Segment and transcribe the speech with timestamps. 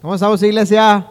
[0.00, 1.04] ¿Cómo estamos, iglesia?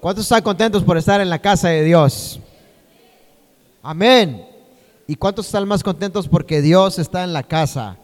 [0.00, 2.40] ¿Cuántos están contentos por estar en la casa de Dios?
[3.82, 4.48] Amén.
[5.06, 7.98] ¿Y cuántos están más contentos porque Dios está en la casa?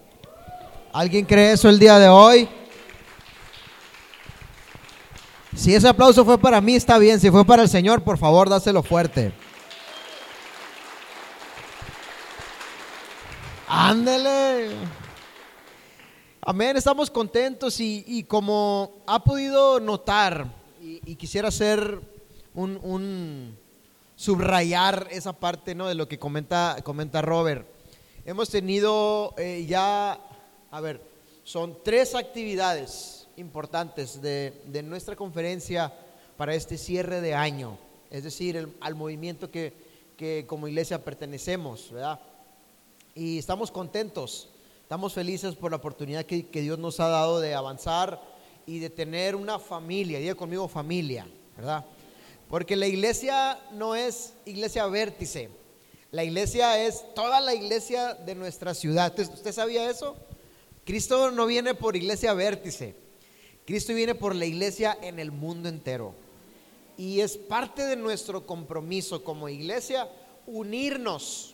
[0.92, 2.46] ¿Alguien cree eso el día de hoy?
[5.56, 7.18] Si ese aplauso fue para mí, está bien.
[7.18, 9.32] Si fue para el Señor, por favor, dáselo fuerte.
[13.66, 15.03] Ándele.
[16.46, 21.98] Amén, estamos contentos y, como ha podido notar, y, quisiera hacer
[22.52, 23.56] un,
[24.14, 25.88] subrayar esa parte ¿no?
[25.88, 27.66] de lo que comenta, comenta Robert.
[28.26, 30.20] Hemos tenido eh, ya,
[30.70, 31.00] a ver,
[31.44, 35.94] son tres actividades importantes de, nuestra conferencia
[36.36, 37.78] para este cierre de año,
[38.10, 39.72] es decir, al movimiento que,
[40.18, 42.20] que como iglesia pertenecemos, ¿verdad?
[43.14, 44.50] Y estamos contentos,
[44.84, 48.20] estamos felices por la oportunidad que, Dios nos ha dado de avanzar
[48.66, 51.26] y de tener una familia, diga conmigo familia,
[51.56, 51.86] ¿verdad?
[52.50, 55.48] Porque la iglesia no es iglesia vértice,
[56.10, 59.18] la iglesia es toda la iglesia de nuestra ciudad.
[59.18, 60.16] ¿Usted sabía eso?
[60.84, 62.94] Cristo no viene por iglesia vértice,
[63.64, 66.14] Cristo viene por la iglesia en el mundo entero.
[66.98, 70.10] Y es parte de nuestro compromiso como iglesia
[70.46, 71.53] unirnos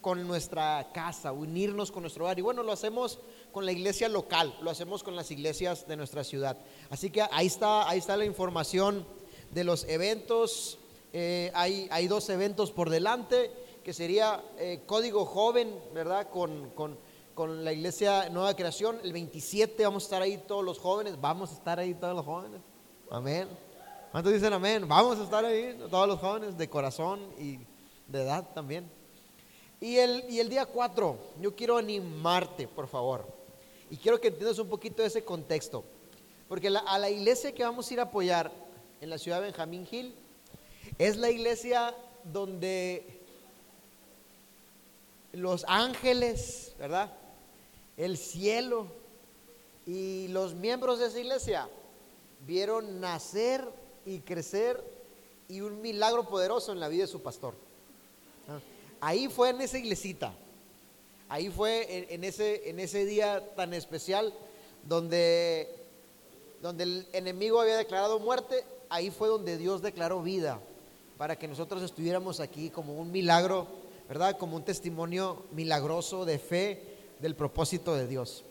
[0.00, 2.38] con nuestra casa, unirnos con nuestro hogar.
[2.38, 3.18] Y bueno, lo hacemos
[3.52, 6.56] con la iglesia local, lo hacemos con las iglesias de nuestra ciudad.
[6.88, 9.06] Así que ahí está, ahí está la información
[9.50, 10.78] de los eventos.
[11.12, 13.50] Eh, hay, hay, dos eventos por delante,
[13.84, 16.30] que sería eh, Código Joven, ¿verdad?
[16.30, 16.98] Con, con,
[17.34, 19.00] con, la iglesia Nueva Creación.
[19.02, 22.24] El 27 vamos a estar ahí todos los jóvenes, vamos a estar ahí todos los
[22.24, 22.60] jóvenes.
[23.10, 23.48] Amén.
[24.12, 24.88] ¿Cuántos dicen amén?
[24.88, 27.58] Vamos a estar ahí todos los jóvenes de corazón y
[28.06, 28.99] de edad también.
[29.80, 33.26] Y el, y el día 4, yo quiero animarte, por favor.
[33.90, 35.84] Y quiero que entiendas un poquito ese contexto.
[36.48, 38.52] Porque a la iglesia que vamos a ir a apoyar
[39.00, 40.14] en la ciudad de Benjamín Hill
[40.98, 43.20] es la iglesia donde
[45.32, 47.12] los ángeles, ¿verdad?
[47.96, 48.86] El cielo
[49.86, 51.68] y los miembros de esa iglesia
[52.46, 53.64] vieron nacer
[54.04, 54.82] y crecer
[55.48, 57.54] y un milagro poderoso en la vida de su pastor.
[59.00, 60.32] Ahí fue en esa iglesita,
[61.28, 64.34] ahí fue en, ese, en ese día tan especial
[64.84, 65.74] donde,
[66.60, 70.60] donde el enemigo había declarado muerte, ahí fue donde Dios declaró vida
[71.16, 73.66] para que nosotros estuviéramos aquí como un milagro,
[74.08, 74.36] ¿verdad?
[74.38, 78.44] Como un testimonio milagroso de fe del propósito de Dios.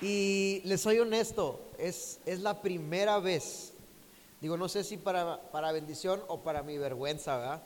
[0.00, 3.72] Y les soy honesto, es, es la primera vez,
[4.42, 7.62] digo, no sé si para, para bendición o para mi vergüenza, ¿verdad?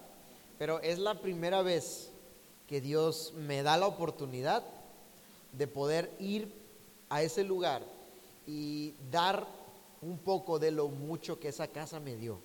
[0.56, 2.12] Pero es la primera vez
[2.68, 4.62] que Dios me da la oportunidad
[5.52, 6.52] de poder ir
[7.08, 7.82] a ese lugar
[8.47, 9.44] y dar
[10.00, 12.38] un poco de lo mucho que esa casa me dio,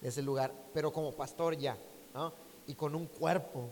[0.00, 1.76] de ese lugar, pero como pastor ya,
[2.14, 2.32] ¿no?
[2.68, 3.68] Y con un cuerpo,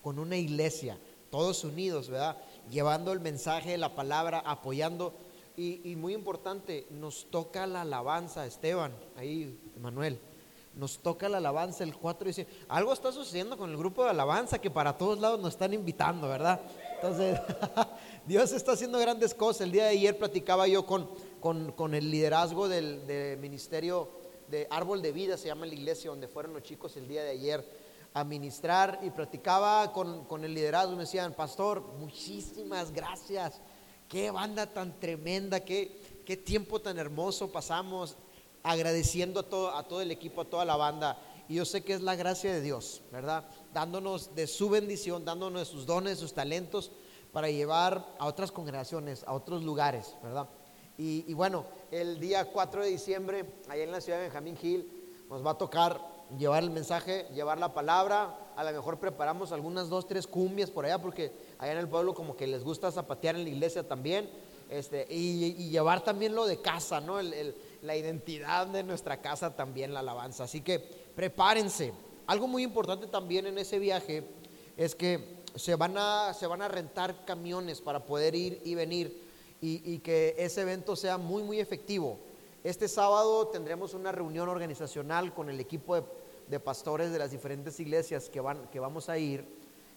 [0.00, 0.96] con una iglesia,
[1.28, 2.36] todos unidos, ¿verdad?
[2.70, 5.14] Llevando el mensaje, la palabra, apoyando
[5.56, 10.18] y, muy importante, nos toca la alabanza, Esteban, ahí, Manuel.
[10.74, 14.60] Nos toca la alabanza el 4 dice, algo está sucediendo con el grupo de alabanza
[14.60, 16.60] que para todos lados nos están invitando, ¿verdad?
[16.94, 17.38] Entonces,
[18.26, 19.62] Dios está haciendo grandes cosas.
[19.62, 21.10] El día de ayer platicaba yo con,
[21.40, 24.08] con, el liderazgo del, ministerio
[24.48, 27.30] de Árbol de Vida, se llama la iglesia donde fueron los chicos el día de
[27.30, 27.79] ayer
[28.12, 30.92] a ministrar y platicaba con, con el liderazgo.
[30.92, 33.60] Me decían, pastor, muchísimas gracias
[34.10, 38.16] Qué banda tan tremenda, qué, qué tiempo tan hermoso pasamos
[38.64, 41.16] agradeciendo a todo, a todo el equipo, a toda la banda.
[41.48, 43.48] Y yo sé que es la gracia de Dios, ¿verdad?
[43.72, 46.90] Dándonos de su bendición, dándonos sus dones, sus talentos
[47.30, 50.48] para llevar a otras congregaciones, a otros lugares, ¿verdad?
[50.98, 54.90] Y, y, bueno, el día 4 de diciembre, allá en la ciudad de Benjamín Hill,
[55.28, 58.52] nos va a tocar llevar el mensaje, llevar la palabra.
[58.56, 62.14] A lo mejor preparamos algunas dos, tres cumbias por allá, porque allá en el pueblo
[62.14, 64.30] como que les gusta zapatear en la iglesia también.
[64.68, 67.20] Este, y, llevar también lo de casa, ¿no?
[67.20, 70.44] la identidad de nuestra casa también, la alabanza.
[70.44, 71.92] Así que prepárense.
[72.26, 74.22] Algo muy importante también en ese viaje
[74.76, 79.28] es que se van a, se van a rentar camiones para poder ir y venir
[79.62, 82.18] y que ese evento sea muy, muy efectivo.
[82.62, 86.02] Este sábado tendremos una reunión organizacional con el equipo de
[86.50, 89.40] de pastores de las diferentes iglesias que, van, que vamos a ir.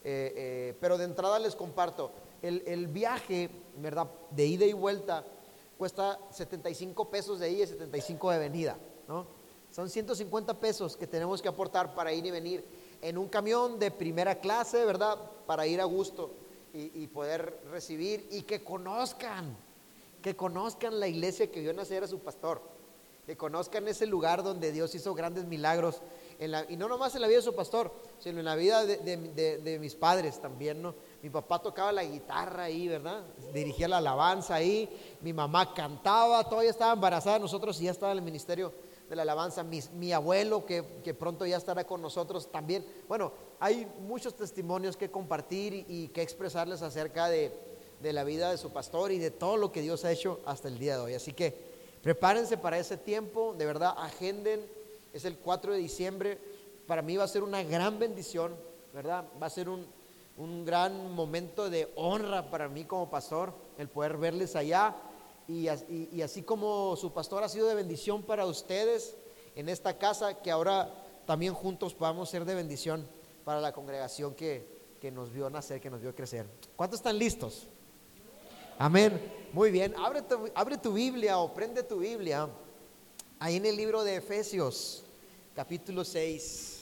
[0.03, 2.11] Eh, eh, pero de entrada les comparto,
[2.41, 4.07] el, viaje, ¿verdad?
[4.31, 5.25] De ida y vuelta
[5.77, 8.77] cuesta 75 pesos de ida y 75 de venida,
[9.07, 9.25] ¿no?
[9.71, 12.63] Son 150 pesos que tenemos que aportar para ir y venir
[13.01, 15.17] en un camión de primera clase, ¿verdad?
[15.47, 16.31] Para ir a gusto
[16.73, 19.55] y, poder recibir y que conozcan,
[20.21, 22.61] que conozcan la iglesia que vio nacer a su pastor,
[23.25, 26.01] que conozcan ese lugar donde Dios hizo grandes milagros,
[26.39, 29.95] y no nomás en la vida de su pastor, sino en la vida de, mis
[29.95, 30.95] padres también, ¿no?
[31.21, 33.23] Mi papá tocaba la guitarra ahí, ¿verdad?
[33.53, 34.89] Dirigía la alabanza ahí,
[35.21, 38.73] mi mamá cantaba, todavía estaba embarazada, nosotros y ya estaba en el ministerio
[39.09, 40.83] de la alabanza, mi, abuelo que,
[41.13, 42.85] pronto ya estará con nosotros también.
[43.07, 47.51] Bueno, hay muchos testimonios que compartir y, que expresarles acerca de,
[48.01, 50.77] la vida de su pastor y de todo lo que Dios ha hecho hasta el
[50.77, 51.13] día de hoy.
[51.13, 51.55] Así que
[52.01, 54.65] prepárense para ese tiempo, de verdad, agenden,
[55.13, 56.39] es el 4 de diciembre,
[56.87, 58.55] para mí va a ser una gran bendición,
[58.93, 59.25] ¿verdad?
[59.41, 59.87] Va a ser un,
[60.37, 64.95] un gran momento de honra para mí como pastor, el poder verles allá
[65.47, 69.15] y, así como su pastor ha sido de bendición para ustedes
[69.55, 70.93] en esta casa, que ahora
[71.25, 73.07] también juntos podamos ser de bendición
[73.43, 74.71] para la congregación que,
[75.13, 76.45] nos vio nacer, que nos vio crecer.
[76.77, 77.67] ¿Cuántos están listos?
[78.79, 79.21] Amén.
[79.51, 79.93] Muy bien.
[79.97, 82.49] Abre tu, abre tu Biblia o prende tu Biblia
[83.37, 85.02] ahí en el libro de Efesios,
[85.55, 86.81] capítulo 6.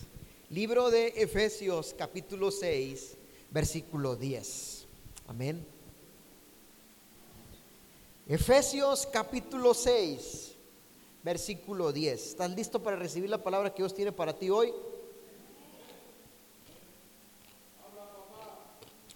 [0.50, 3.18] Libro de Efesios, capítulo 6,
[3.50, 4.86] versículo 10.
[5.28, 5.66] Amén.
[8.28, 10.56] Efesios capítulo 6,
[11.24, 12.28] versículo 10.
[12.30, 14.74] ¿Estás listo para recibir la palabra que Dios tiene para ti hoy?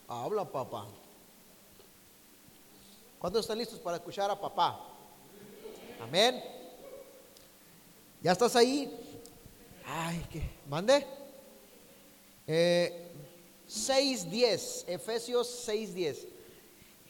[0.08, 0.88] Habla papá.
[3.20, 4.80] ¿Cuántos están listos para escuchar a papá?
[6.02, 6.44] Amén.
[8.22, 9.05] ¿Ya estás ahí?
[9.88, 11.06] Ay, que mande.
[12.48, 13.12] Eh,
[13.70, 16.28] 6.10, Efesios 6.10.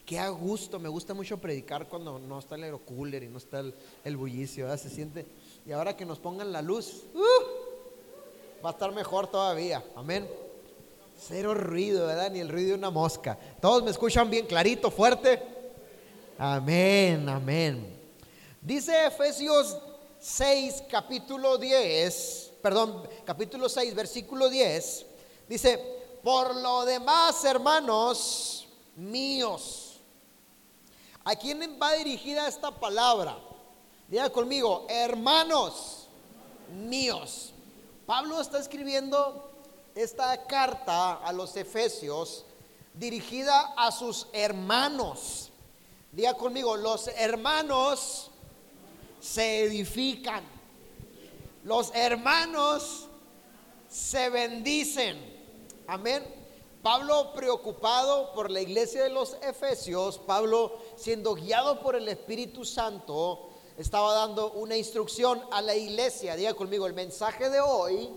[0.04, 3.64] Qué a gusto, me gusta mucho predicar cuando no está el aerocooler y no está
[4.04, 5.26] el, bullicio, se siente.
[5.66, 10.28] Y ahora que nos pongan la luz, uh, va a estar mejor todavía, amén.
[11.18, 12.30] Cero ruido, ¿verdad?
[12.30, 13.36] Ni el ruido de una mosca.
[13.60, 15.42] Todos me escuchan bien clarito, fuerte.
[16.38, 17.98] Amén, amén.
[18.60, 19.76] Dice Efesios
[20.20, 25.06] 6, capítulo 10, perdón, capítulo 6, versículo 10,
[25.48, 25.78] dice,
[26.24, 28.66] por lo demás, hermanos
[28.96, 30.00] míos,
[31.22, 33.38] ¿A quién va dirigida esta palabra?
[34.08, 36.08] Diga conmigo, hermanos
[36.72, 37.52] míos.
[38.04, 39.48] Pablo está escribiendo
[39.94, 42.44] esta carta a los efesios
[42.94, 45.50] dirigida a sus hermanos.
[46.10, 48.32] Diga conmigo, los hermanos
[49.20, 50.55] se edifican.
[51.66, 53.08] Los hermanos
[53.88, 55.18] se bendicen.
[55.88, 56.22] Amén.
[56.80, 63.48] Pablo preocupado por la iglesia de los Efesios, Pablo siendo guiado por el Espíritu Santo,
[63.76, 66.36] estaba dando una instrucción a la iglesia.
[66.36, 68.10] Diga conmigo, el mensaje de hoy,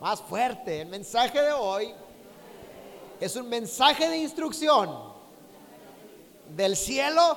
[0.00, 1.92] más fuerte, el mensaje de hoy
[3.20, 5.12] es un mensaje de instrucción
[6.56, 7.36] del cielo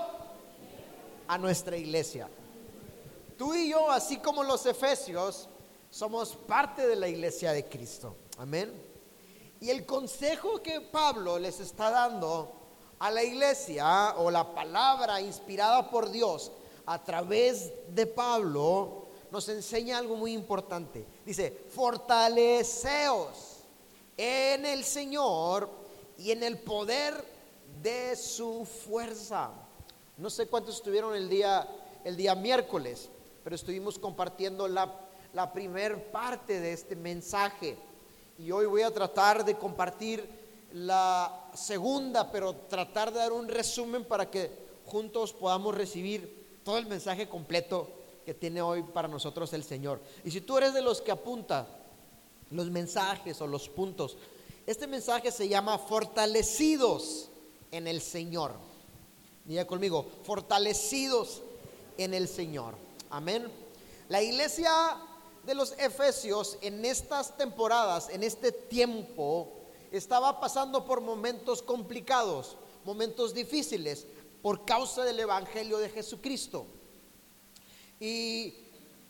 [1.27, 2.29] a nuestra iglesia.
[3.43, 5.49] Tú y yo, así como los Efesios,
[5.89, 8.15] somos parte de la iglesia de Cristo.
[8.37, 8.71] Amén.
[9.59, 12.53] Y el consejo que Pablo les está dando
[12.99, 16.53] a la iglesia o la palabra inspirada por Dios
[16.85, 21.05] a través de Pablo nos enseña algo muy importante.
[21.25, 23.65] Dice, fortaleceos
[24.15, 25.69] en el Señor
[26.17, 27.13] y en el poder
[27.81, 29.51] de su fuerza.
[30.15, 31.67] No sé cuántos estuvieron el día,
[32.05, 33.09] el día miércoles,
[33.43, 34.93] pero estuvimos compartiendo la,
[35.33, 37.77] la primer parte de este mensaje
[38.37, 40.27] y hoy voy a tratar de compartir
[40.73, 44.49] la segunda, pero tratar de dar un resumen para que
[44.85, 47.89] juntos podamos recibir todo el mensaje completo
[48.25, 49.99] que tiene hoy para nosotros el Señor.
[50.23, 51.67] Y si tú eres de los que apunta
[52.51, 54.17] los mensajes o los puntos,
[54.65, 57.29] este mensaje se llama fortalecidos
[57.71, 58.53] en el Señor.
[59.45, 61.41] Diga conmigo, fortalecidos
[61.97, 62.75] en el Señor.
[63.13, 63.47] Amén.
[64.09, 64.71] La iglesia
[65.45, 69.53] de los Efesios en estas temporadas, en este tiempo,
[69.91, 74.07] estaba pasando por momentos complicados, momentos difíciles,
[74.41, 76.65] por causa del Evangelio de Jesucristo.
[77.99, 78.55] Y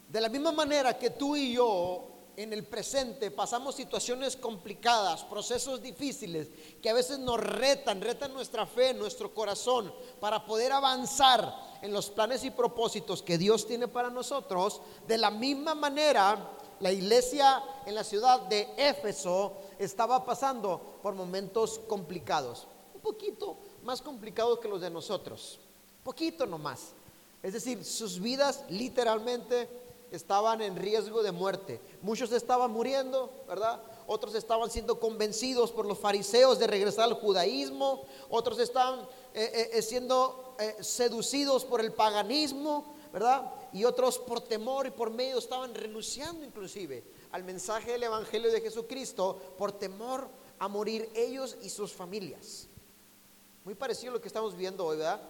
[0.09, 2.03] de la misma manera que tú y yo
[2.35, 6.49] en el presente pasamos situaciones complicadas, procesos difíciles,
[6.81, 12.09] que a veces nos retan, retan nuestra fe, nuestro corazón, para poder avanzar en los
[12.09, 14.81] planes y propósitos que Dios tiene para nosotros.
[15.07, 16.49] De la misma manera,
[16.79, 24.01] la iglesia en la ciudad de Éfeso estaba pasando por momentos complicados, un poquito más
[24.01, 25.59] complicados que los de nosotros,
[26.03, 26.93] poquito nomás.
[27.43, 29.82] Es decir, sus vidas literalmente
[30.15, 31.81] estaban en riesgo de muerte.
[32.01, 33.81] Muchos estaban muriendo, ¿verdad?
[34.05, 38.05] Otros estaban siendo convencidos por los fariseos de regresar al judaísmo.
[38.29, 39.01] Otros estaban
[39.33, 43.51] eh, eh, eh, siendo seducidos por el paganismo, ¿verdad?
[43.73, 48.61] Y otros por temor y por medio estaban renunciando inclusive al mensaje del Evangelio de
[48.61, 50.27] Jesucristo por temor
[50.59, 52.67] a morir ellos y sus familias.
[53.65, 55.21] Muy parecido a lo que estamos viendo hoy, ¿verdad?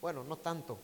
[0.00, 0.78] Bueno, no tanto,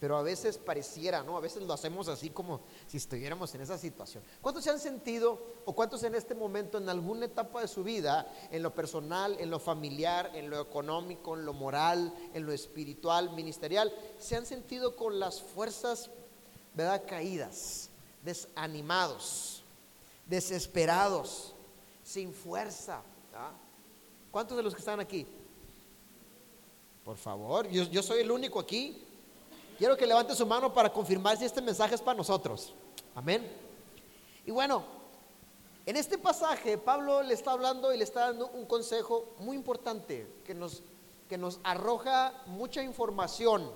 [0.00, 1.36] pero a veces pareciera, ¿no?
[1.36, 4.24] A veces lo hacemos así como si estuviéramos en esa situación.
[4.40, 8.26] ¿Cuántos se han sentido o cuántos en este momento, en alguna etapa de su vida,
[8.50, 13.32] en lo personal, en lo familiar, en lo económico, en lo moral, en lo espiritual,
[13.34, 16.08] ministerial, se han sentido con las fuerzas,
[16.72, 17.02] ¿verdad?
[17.06, 17.90] Caídas,
[18.24, 19.62] desanimados,
[20.24, 21.54] desesperados,
[22.02, 23.02] sin fuerza.
[24.30, 25.26] ¿Cuántos de los que están aquí?
[27.04, 29.08] Por favor, yo, yo soy el único aquí.
[29.80, 32.74] Quiero que levante su mano para confirmar si este mensaje es para nosotros.
[33.14, 33.50] Amén.
[34.44, 34.84] Y bueno,
[35.86, 40.30] en este pasaje Pablo le está hablando y le está dando un consejo muy importante
[40.44, 40.82] que nos,
[41.30, 43.72] que nos arroja mucha información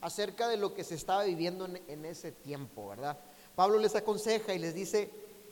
[0.00, 3.18] acerca de lo que se estaba viviendo en, ese tiempo, ¿verdad?
[3.54, 5.10] Pablo les aconseja y les dice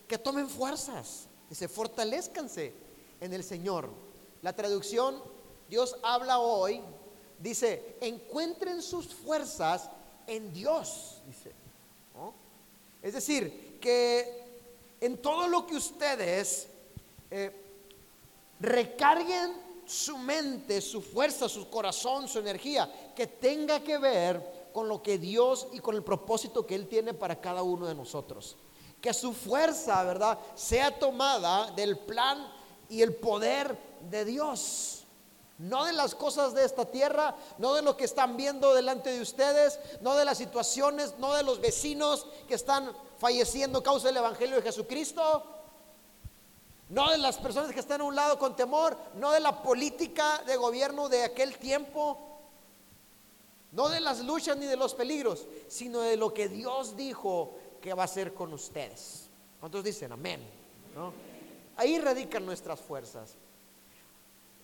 [0.09, 2.73] que tomen fuerzas, que se fortalezcanse
[3.21, 3.91] en el Señor.
[4.41, 5.23] La traducción,
[5.69, 6.83] Dios habla hoy,
[7.43, 9.91] dice, encuentren sus fuerzas
[10.27, 11.53] en Dios, dice.
[13.03, 14.45] Es decir, que
[15.01, 16.69] en todo lo que ustedes
[17.31, 17.51] eh,
[18.61, 25.03] recarguen su mente, su fuerza, su corazón, su energía, que tenga que ver con lo
[25.03, 28.57] que Dios y con el propósito que Él tiene para cada uno de nosotros.
[29.01, 32.49] Que su fuerza, ¿verdad?, sea tomada del plan
[32.89, 33.77] y el poder
[34.09, 35.02] de Dios.
[35.63, 39.21] No de las cosas de esta tierra, no de lo que están viendo delante de
[39.21, 44.17] ustedes, no de las situaciones, no de los vecinos que están falleciendo a causa del
[44.17, 45.45] Evangelio de Jesucristo,
[46.89, 50.43] no de las personas que están a un lado con temor, no de la política
[50.45, 52.19] de gobierno de aquel tiempo,
[53.71, 57.95] no de las luchas ni de los peligros, sino de lo que Dios dijo que
[57.95, 59.29] va a hacer con ustedes.
[59.61, 60.41] ¿Cuántos dicen amén?
[61.77, 63.37] Ahí radican nuestras fuerzas.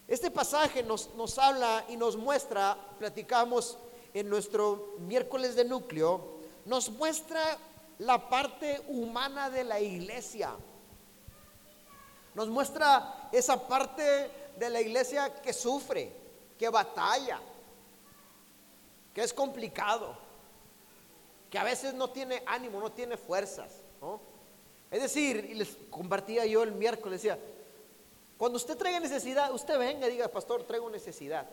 [0.08, 3.76] Este pasaje nos, nos habla y nos muestra, platicamos
[4.14, 7.58] en nuestro miércoles de núcleo, nos muestra
[7.98, 10.56] la parte humana de la iglesia.
[12.34, 16.10] Nos muestra esa parte de la iglesia que sufre,
[16.58, 17.40] que batalla,
[19.12, 20.16] que es complicado,
[21.50, 23.82] que a veces no tiene ánimo, no tiene fuerzas.
[24.90, 27.38] Es decir, y les compartía yo el miércoles, decía,
[28.38, 31.48] cuando usted traiga necesidad, usted venga y diga, pastor, traigo necesidad.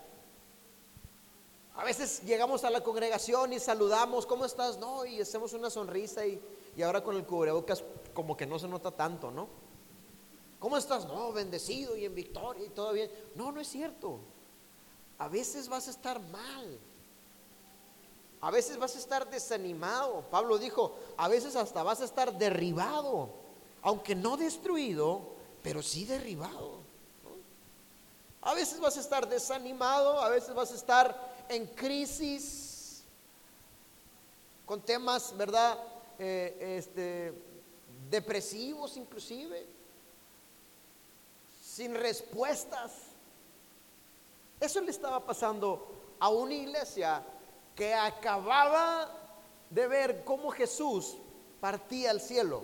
[1.75, 4.77] A veces llegamos a la congregación y saludamos, ¿cómo estás?
[4.77, 6.41] No, y hacemos una sonrisa y,
[6.81, 9.47] ahora con el cubrebocas como que no se nota tanto, ¿no?
[10.59, 11.05] ¿Cómo estás?
[11.05, 13.11] No, bendecido y en victoria y todo bien.
[13.33, 14.19] No, no es cierto.
[15.17, 16.79] A veces vas a estar mal.
[18.41, 20.21] A veces vas a estar desanimado.
[20.29, 23.29] Pablo dijo, a veces hasta vas a estar derribado,
[23.81, 26.74] aunque no destruido, pero sí derribado.
[28.45, 33.03] A veces vas a estar desanimado, a veces vas a estar en crisis,
[34.67, 35.79] con temas, ¿verdad?
[36.19, 37.33] Eh, este,
[38.09, 39.65] depresivos inclusive,
[41.59, 42.91] sin respuestas.
[44.59, 47.23] Eso le estaba pasando a una iglesia
[47.75, 49.09] que acababa
[49.71, 51.17] de ver cómo Jesús
[51.59, 52.63] partía al cielo.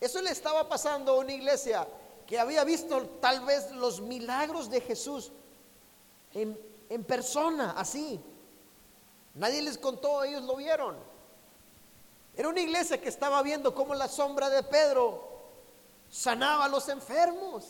[0.00, 1.86] Eso le estaba pasando a una iglesia
[2.28, 5.32] que había visto tal vez los milagros de Jesús
[6.34, 8.20] en, persona, así.
[9.34, 10.94] Nadie les contó, ellos lo vieron.
[12.36, 15.26] Era una iglesia que estaba viendo cómo la sombra de Pedro
[16.10, 17.64] sanaba a los enfermos.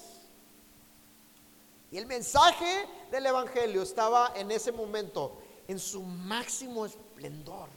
[1.93, 5.39] Y el mensaje del Evangelio estaba en ese momento
[5.69, 7.69] en su máximo esplendor.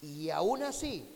[0.00, 1.06] Y aún así,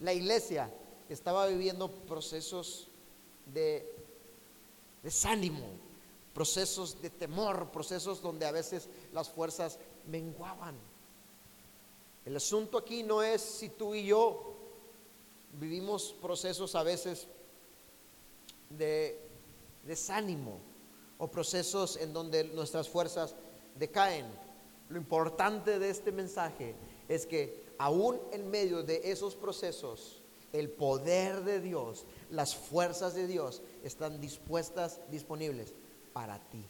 [0.00, 0.68] la iglesia
[1.08, 2.88] estaba viviendo procesos
[3.46, 3.90] de
[5.02, 5.66] desánimo,
[6.34, 10.74] procesos de temor, procesos donde a veces las fuerzas menguaban.
[12.24, 14.54] El asunto aquí no es si tú y yo
[15.60, 17.26] vivimos procesos a veces
[18.70, 19.18] de
[19.84, 20.58] desánimo
[21.18, 23.34] o procesos en donde nuestras fuerzas
[23.76, 24.26] decaen.
[24.88, 26.74] Lo importante de este mensaje
[27.08, 30.21] es que aún en medio de esos procesos,
[30.52, 35.74] el poder de Dios, las fuerzas de Dios están dispuestas, disponibles
[36.12, 36.64] para ti.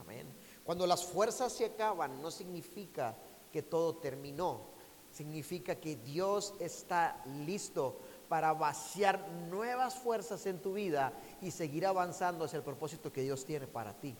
[0.00, 0.26] Amén.
[0.64, 3.16] Cuando las fuerzas se acaban, no significa
[3.52, 4.68] que todo terminó.
[5.12, 12.44] significa que Dios está listo para vaciar nuevas fuerzas en tu vida y seguir avanzando
[12.44, 14.14] hacia el propósito que Dios tiene para ti.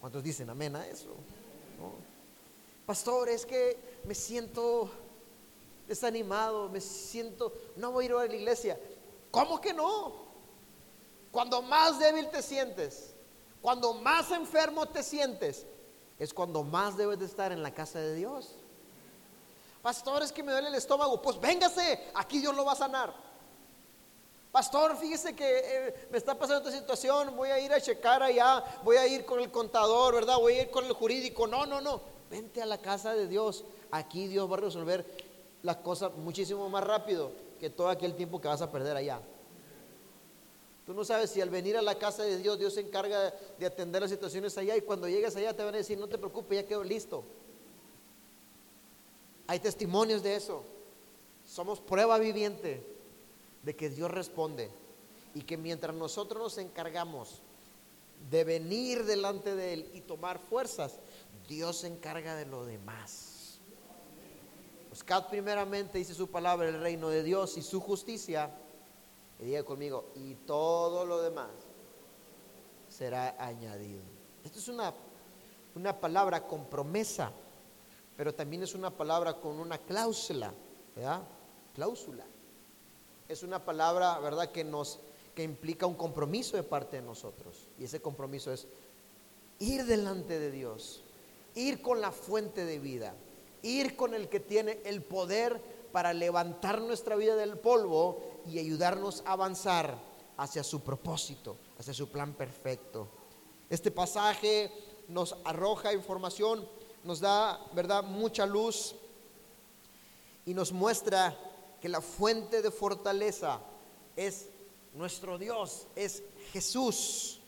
[0.00, 1.14] ¿Cuántos dicen amén a eso?
[2.84, 4.90] Pastor, es que me siento
[5.92, 8.78] desanimado, me siento, no voy a ir a la iglesia.
[9.30, 10.22] ¿Cómo que no?
[11.30, 13.14] Cuando más débil te sientes,
[13.60, 15.66] cuando más enfermo te sientes,
[16.18, 18.54] es cuando más debes de estar en la casa de Dios.
[19.82, 21.20] Pastor, es que me duele el estómago.
[21.20, 23.12] Pues véngase, aquí Dios lo va a sanar.
[24.52, 28.62] Pastor, fíjese que eh, me está pasando esta situación, voy a ir a checar allá,
[28.84, 30.36] voy a ir con el contador, ¿verdad?
[30.38, 31.46] Voy a ir con el jurídico.
[31.46, 32.02] No, no, no.
[32.30, 33.64] Vente a la casa de Dios.
[33.90, 35.31] Aquí Dios va a resolver
[35.62, 39.20] las cosas muchísimo más rápido que todo aquel tiempo que vas a perder allá.
[40.84, 43.66] Tú no sabes si al venir a la casa de Dios, Dios se encarga de
[43.66, 46.60] atender las situaciones allá y cuando llegues allá te van a decir, no te preocupes,
[46.60, 47.22] ya quedó listo.
[49.46, 50.64] Hay testimonios de eso.
[51.46, 52.84] Somos prueba viviente
[53.62, 54.70] de que Dios responde
[55.34, 57.42] y que mientras nosotros nos encargamos
[58.30, 60.98] de venir delante de Él y tomar fuerzas,
[61.48, 63.31] Dios se encarga de lo demás.
[64.92, 68.50] Buscad primeramente, dice su palabra, el reino de Dios y su justicia
[69.40, 71.48] y diga conmigo, y todo lo demás
[72.90, 74.02] será añadido.
[74.44, 74.92] Esto es una,
[75.76, 77.32] una palabra con promesa,
[78.18, 80.52] pero también es una palabra con una cláusula,
[80.94, 81.22] ¿verdad?
[81.74, 82.26] Cláusula.
[83.30, 85.00] Es una palabra, ¿verdad?, que nos
[85.34, 87.66] que implica un compromiso de parte de nosotros.
[87.78, 88.66] Y ese compromiso es
[89.58, 91.02] ir delante de Dios,
[91.54, 93.14] ir con la fuente de vida,
[93.62, 95.60] ir con el que tiene el poder
[95.92, 99.96] para levantar nuestra vida del polvo y ayudarnos a avanzar
[100.36, 103.08] hacia su propósito, hacia su plan perfecto.
[103.70, 104.72] Este pasaje
[105.08, 106.66] nos arroja información,
[107.04, 108.94] nos da, ¿verdad?, mucha luz
[110.44, 111.38] y nos muestra
[111.80, 113.60] que la fuente de fortaleza
[114.16, 114.48] es
[114.94, 116.22] nuestro Dios, es
[116.52, 117.40] Jesús.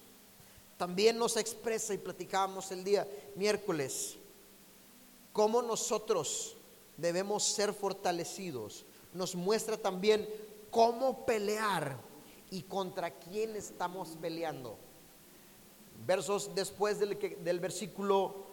[0.77, 4.17] También nos expresa y platicábamos el día miércoles
[5.35, 6.57] cómo nosotros
[6.97, 8.87] debemos ser fortalecidos.
[9.13, 10.27] Nos muestra también
[10.71, 11.99] cómo pelear
[12.51, 14.79] y contra quién estamos peleando.
[16.07, 18.47] Versos después del, del versículo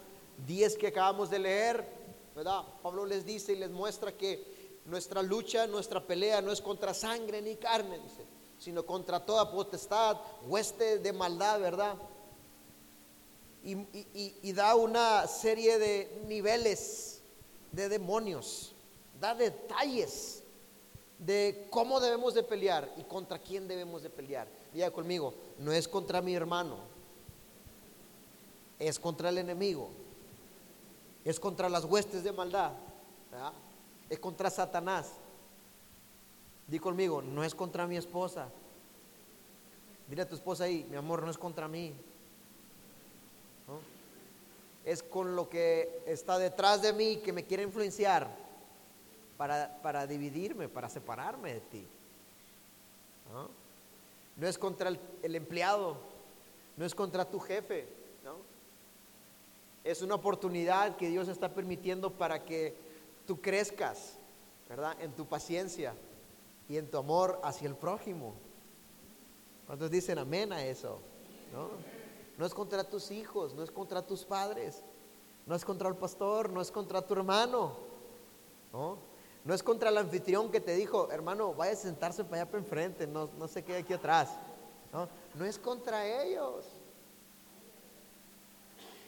[0.48, 1.88] 10 que acabamos de leer,
[2.36, 2.64] ¿verdad?
[2.82, 7.44] Pablo les dice y les muestra que nuestra lucha, nuestra pelea no es contra sangre
[7.44, 8.26] ni carne, dice,
[8.58, 10.18] sino contra toda potestad,
[10.48, 11.96] hueste de maldad, ¿verdad?
[13.64, 17.22] Y da una serie de niveles
[17.72, 18.74] de demonios,
[19.20, 20.44] da detalles
[21.20, 24.48] de cómo debemos de pelear y contra quién debemos de pelear.
[24.74, 26.78] Diga conmigo, no es contra mi hermano,
[28.80, 29.90] es contra el enemigo,
[31.24, 32.72] es contra las huestes de maldad,
[34.10, 35.12] es contra Satanás.
[36.68, 38.48] Di conmigo, no es contra mi esposa.
[40.08, 41.94] Dile a tu esposa ahí, mi amor, no es contra mí,
[44.86, 48.28] es con lo que está detrás de mí que me quiere influenciar
[49.38, 51.88] para, dividirme, para separarme de ti.
[53.34, 53.50] ¿no?
[54.48, 55.98] es contra el, empleado,
[56.78, 57.88] no es contra tu jefe,
[58.24, 58.38] ¿no?
[59.84, 62.76] Es una oportunidad que Dios está permitiendo para que
[63.26, 64.14] tú crezcas,
[64.70, 64.96] ¿verdad?
[65.02, 65.94] En tu paciencia
[66.70, 68.34] y en tu amor hacia el prójimo.
[69.66, 71.00] ¿Cuántos dicen amén a eso?
[71.54, 72.01] ¿No?
[72.38, 74.84] No es contra tus hijos, no es contra tus padres,
[75.46, 77.74] no es contra el pastor, no es contra tu hermano,
[78.74, 78.98] ¿no?
[79.44, 82.64] No es contra el anfitrión que te dijo, hermano, vaya a sentarse para allá para
[82.64, 84.30] enfrente, no, no se quede aquí atrás.
[84.92, 85.08] ¿no?
[85.36, 86.66] no es contra ellos.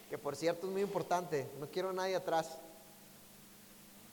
[0.09, 2.57] Que por cierto es muy importante, no quiero a nadie atrás.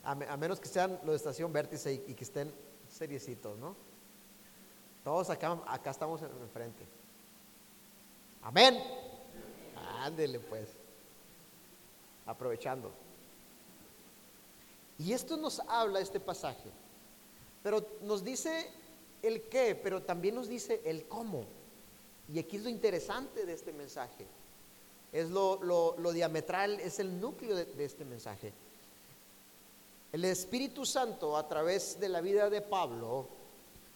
[0.03, 2.53] A, menos que sean los de estación vértice y, que estén
[2.89, 3.77] seriecitos, ¿no?
[5.05, 6.87] Todos acá, acá estamos enfrente.
[8.43, 8.83] Amén.
[10.01, 10.69] Ándele pues.
[12.27, 12.91] Aprovechando.
[14.99, 16.71] Y esto nos habla este pasaje.
[17.63, 18.71] Pero nos dice
[19.23, 21.45] el qué, pero también nos dice el cómo.
[22.33, 24.27] Y aquí es lo interesante de este mensaje.
[25.13, 28.53] Es lo, diametral, es el núcleo de, de este mensaje.
[30.13, 33.27] El Espíritu Santo a través de la vida de Pablo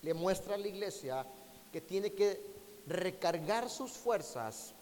[0.02, 1.26] le muestra a la iglesia
[1.72, 2.40] que tiene que
[2.86, 4.74] recargar sus fuerzas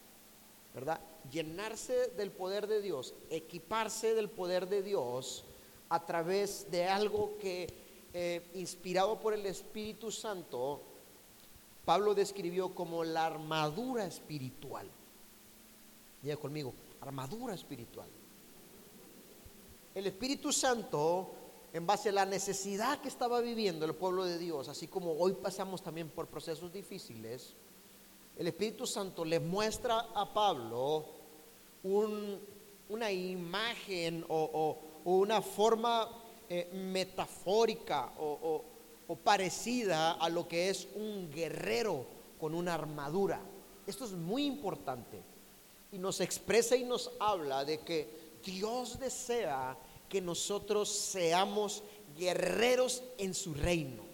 [0.75, 1.01] ¿verdad?
[1.31, 5.45] Llenarse del poder de Dios, equiparse del poder de Dios
[5.89, 7.73] a través de algo que,
[8.13, 10.83] eh, inspirado por el Espíritu Santo,
[11.85, 14.89] Pablo describió como la armadura espiritual.
[16.23, 18.09] Diga conmigo, armadura espiritual.
[19.95, 21.35] El Espíritu Santo
[21.73, 25.33] en base a la necesidad que estaba viviendo el pueblo de Dios, así como hoy
[25.33, 27.55] pasamos también por procesos difíciles,
[28.39, 31.07] el Espíritu Santo le muestra a Pablo
[31.83, 36.09] una imagen o, una forma
[36.49, 38.65] eh, metafórica o
[39.23, 42.07] parecida a lo que es un guerrero
[42.41, 43.41] con una armadura.
[43.87, 45.21] Esto es muy importante
[45.93, 48.09] y nos expresa y nos habla de que
[48.45, 49.77] Dios desea
[50.09, 51.83] que nosotros seamos
[52.17, 54.12] guerreros en su reino.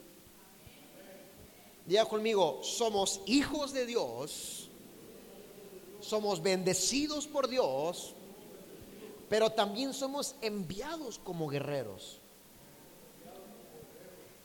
[1.88, 4.68] Diga conmigo, somos hijos de Dios,
[6.00, 8.12] somos bendecidos por Dios,
[9.28, 12.20] pero también somos enviados como guerreros.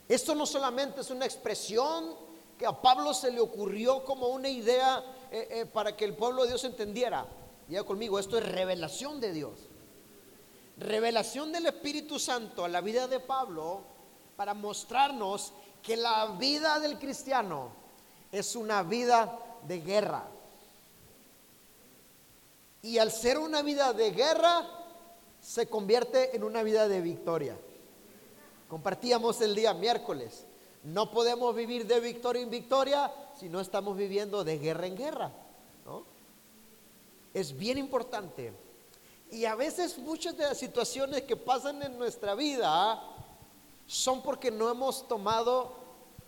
[0.08, 2.16] Esto no solamente es una expresión
[2.58, 6.42] que a Pablo se le ocurrió como una idea eh, eh, para que el pueblo
[6.42, 7.26] de Dios entendiera.
[7.68, 9.58] Diga conmigo, esto es revelación de Dios
[10.76, 13.82] revelación del Espíritu Santo a la vida de Pablo
[14.36, 15.52] para mostrarnos
[15.84, 17.68] que la vida del cristiano
[18.32, 20.24] es una vida de guerra.
[22.82, 24.66] Y al ser una vida de guerra,
[25.40, 27.56] se convierte en una vida de victoria.
[28.68, 30.44] Compartíamos el día miércoles.
[30.82, 35.30] No podemos vivir de victoria en victoria si no estamos viviendo de guerra en guerra.
[37.32, 38.52] Es bien importante
[39.30, 43.02] y a veces muchas de las situaciones que pasan en nuestra vida
[43.86, 45.72] son porque no hemos tomado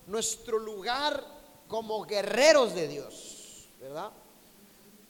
[0.07, 1.25] nuestro lugar
[1.69, 4.11] como guerreros de Dios, ¿verdad?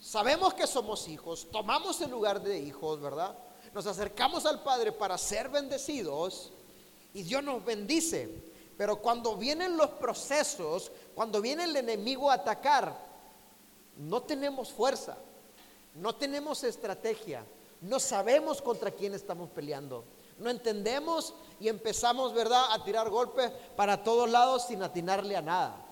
[0.01, 3.37] Sabemos que somos hijos, tomamos el lugar de hijos, ¿verdad?
[3.75, 6.53] Nos acercamos al Padre para ser bendecidos
[7.13, 8.43] y Dios nos bendice.
[8.77, 12.97] Pero cuando vienen los procesos, cuando viene el enemigo a atacar,
[13.97, 15.17] no tenemos fuerza,
[15.95, 17.45] no tenemos estrategia,
[17.81, 20.05] no sabemos contra quién estamos peleando.
[20.39, 25.87] No entendemos y empezamos, ¿verdad?, a tirar golpes para todos lados sin atinarle a nada.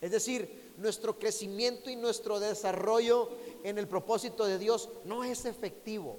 [0.00, 3.30] Es decir, nuestro crecimiento y nuestro desarrollo
[3.62, 6.18] en el propósito de Dios no es efectivo.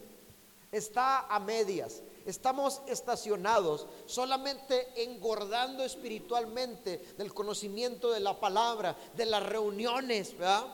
[0.72, 2.02] Está a medias.
[2.26, 10.66] Estamos estacionados solamente engordando espiritualmente del conocimiento de la palabra, de las reuniones, ¿verdad?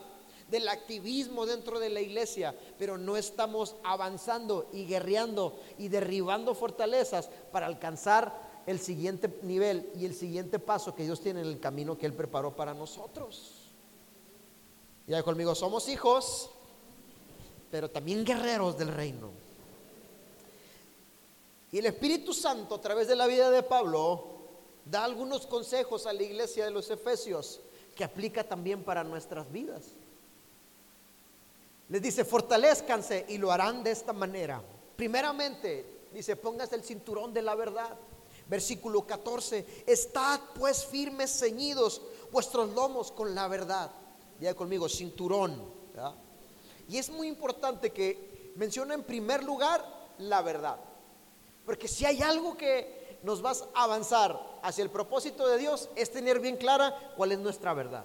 [0.50, 7.30] Del activismo dentro de la iglesia, pero no estamos avanzando y guerreando y derribando fortalezas
[7.52, 11.96] para alcanzar el siguiente nivel y el siguiente paso que Dios tiene en el camino
[11.96, 13.52] que Él preparó para nosotros.
[15.06, 16.50] Ya conmigo, somos hijos,
[17.70, 19.30] pero también guerreros del reino.
[21.72, 24.24] Y el Espíritu Santo, a través de la vida de Pablo,
[24.84, 27.60] da algunos consejos a la iglesia de los Efesios
[27.94, 29.84] que aplica también para nuestras vidas.
[31.90, 34.62] Les dice, fortalezcanse y lo harán de esta manera.
[34.94, 37.96] Primeramente, dice, póngase el cinturón de la verdad.
[38.48, 42.00] Versículo 14, estad pues firmes, ceñidos
[42.30, 43.90] vuestros lomos con la verdad.
[44.40, 45.62] Ya conmigo, cinturón.
[46.88, 49.84] Y es muy importante que mencione en primer lugar
[50.18, 50.78] la verdad.
[51.66, 56.10] Porque si hay algo que nos va a avanzar hacia el propósito de Dios, es
[56.10, 58.04] tener bien clara cuál es nuestra verdad.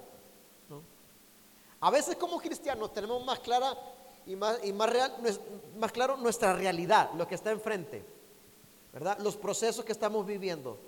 [1.85, 3.77] A veces como cristianos tenemos más clara
[4.25, 5.13] y más, y más, real,
[5.77, 8.03] más claro nuestra realidad, lo que está enfrente,
[8.91, 9.19] ¿verdad?
[9.19, 10.79] Los procesos que estamos viviendo.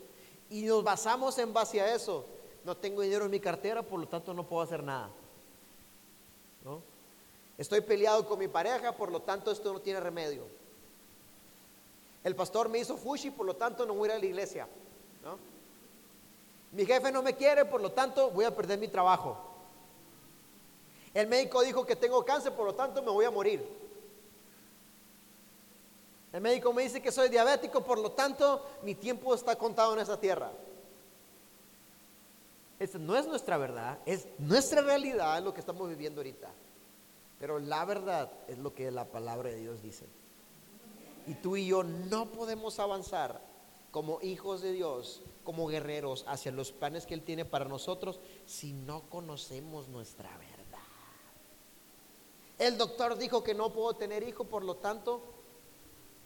[0.49, 2.25] Y nos basamos en base a eso.
[2.65, 5.11] No tengo dinero en mi cartera, por lo tanto no puedo hacer nada.
[6.65, 6.81] ¿No?
[7.59, 10.47] Estoy peleado con mi pareja, por lo tanto esto no tiene remedio.
[12.23, 14.67] El pastor me hizo fushi, por lo tanto no voy a ir a la iglesia.
[15.23, 15.37] ¿no?
[16.71, 19.56] Mi jefe no me quiere, por lo tanto voy a perder mi trabajo.
[21.17, 23.67] El médico dijo que tengo cáncer, por lo tanto me voy a morir.
[26.31, 29.99] El médico me dice que soy diabético, por lo tanto mi tiempo está contado en
[29.99, 30.51] esta tierra.
[32.77, 36.51] Esta no es nuestra verdad, es nuestra realidad, lo que estamos viviendo ahorita.
[37.39, 40.05] Pero la verdad es lo que la palabra de Dios dice.
[41.25, 43.41] Y tú y yo no podemos avanzar
[43.89, 48.71] como hijos de Dios, como guerreros hacia los planes que Él tiene para nosotros si
[48.71, 50.46] no conocemos nuestra verdad.
[52.57, 55.21] El doctor dijo que no puedo tener hijo, por lo tanto,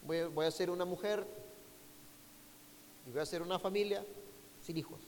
[0.04, 1.26] voy, a ser una mujer
[3.06, 4.04] y voy a ser una familia
[4.62, 5.00] sin hijos.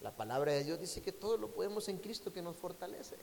[0.00, 3.16] La palabra de Dios dice que todo lo podemos en Cristo que nos fortalece.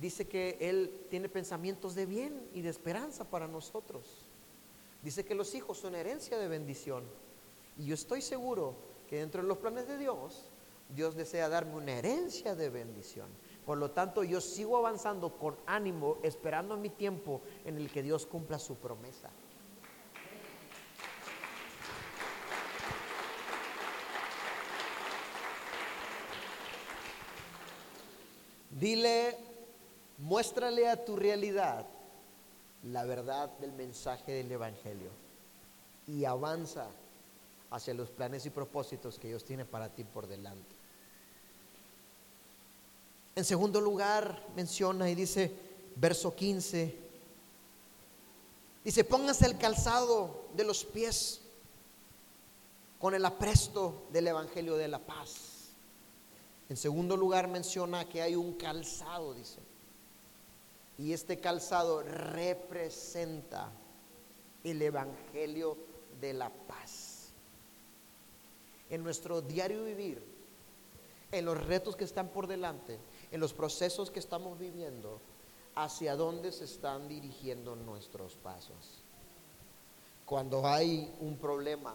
[0.00, 4.06] Dice que Él tiene pensamientos de bien y de esperanza para nosotros.
[5.02, 7.04] Dice que los hijos son herencia de bendición.
[7.76, 8.74] Y yo estoy seguro
[9.08, 10.44] que dentro de los planes de Dios,
[10.94, 13.28] Dios desea darme una herencia de bendición.
[13.70, 18.26] Por lo tanto, yo sigo avanzando con ánimo, esperando mi tiempo en el que Dios
[18.26, 19.30] cumpla su promesa.
[28.70, 29.38] Dile,
[30.18, 31.86] muéstrale a tu realidad
[32.82, 35.10] la verdad del mensaje del Evangelio
[36.08, 36.88] y avanza
[37.70, 40.79] hacia los planes y propósitos que Dios tiene para ti por delante.
[43.36, 45.54] En segundo lugar, menciona y dice,
[45.96, 46.96] verso 15,
[48.84, 51.40] dice, póngase el calzado de los pies
[52.98, 55.70] con el apresto del Evangelio de la paz.
[56.68, 59.58] En segundo lugar, menciona que hay un calzado, dice.
[60.98, 63.72] Y este calzado representa
[64.62, 65.78] el Evangelio
[66.20, 67.30] de la paz.
[68.90, 70.22] En nuestro diario vivir,
[71.32, 72.98] en los retos que están por delante,
[73.30, 75.20] en los procesos que estamos viviendo,
[75.74, 79.02] hacia dónde se están dirigiendo nuestros pasos.
[80.26, 81.94] Cuando hay un problema,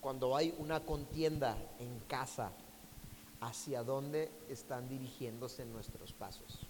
[0.00, 2.52] cuando hay una contienda en casa,
[3.40, 6.60] hacia dónde están dirigiéndose nuestros pasos.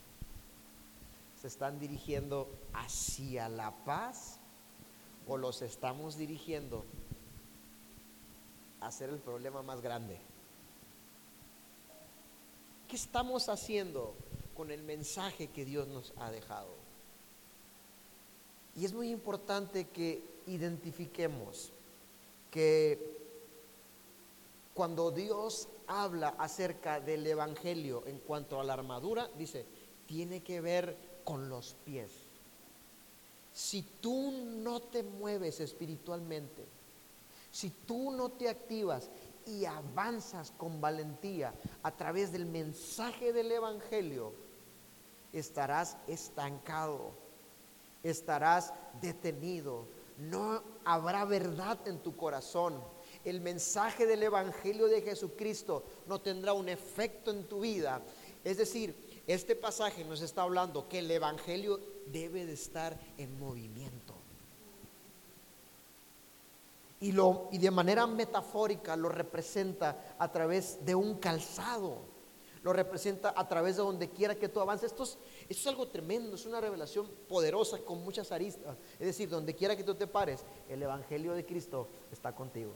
[1.41, 4.41] ¿Se están dirigiendo hacia la paz
[5.29, 6.85] o los estamos dirigiendo
[8.81, 10.21] a hacer el problema más grande?
[12.95, 14.15] ¿Qué estamos haciendo
[14.57, 16.69] con el mensaje que Dios nos ha dejado?
[18.77, 21.73] Y es muy importante que identifiquemos
[22.53, 23.19] que
[24.75, 29.67] cuando Dios habla acerca del Evangelio en cuanto a la armadura, dice,
[30.07, 32.13] tiene que ver con los pies.
[33.53, 36.65] Si tú no te mueves espiritualmente,
[37.51, 39.11] si tú no te activas
[39.47, 44.33] y avanzas con valentía a través del mensaje del Evangelio,
[45.33, 47.13] estarás estancado,
[48.03, 49.87] estarás detenido,
[50.19, 52.83] no habrá verdad en tu corazón.
[53.25, 58.03] El mensaje del Evangelio de Jesucristo no tendrá un efecto en tu vida.
[58.45, 64.14] Es decir, este pasaje nos está hablando que el Evangelio debe de estar en movimiento.
[67.01, 72.15] Y, lo, y de manera metafórica lo representa a través de un calzado.
[72.63, 74.93] Lo representa a través de donde quiera que tú avances.
[74.93, 78.77] Esto es, esto es algo tremendo, es una revelación poderosa con muchas aristas.
[78.95, 82.73] Es decir, donde quiera que tú te pares, el Evangelio de Cristo está contigo.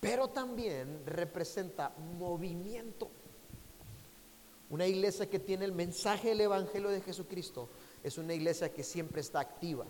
[0.00, 3.10] pero también representa movimiento.
[4.70, 7.68] Una iglesia que tiene el mensaje del Evangelio de Jesucristo
[8.02, 9.86] es una iglesia que siempre está activa,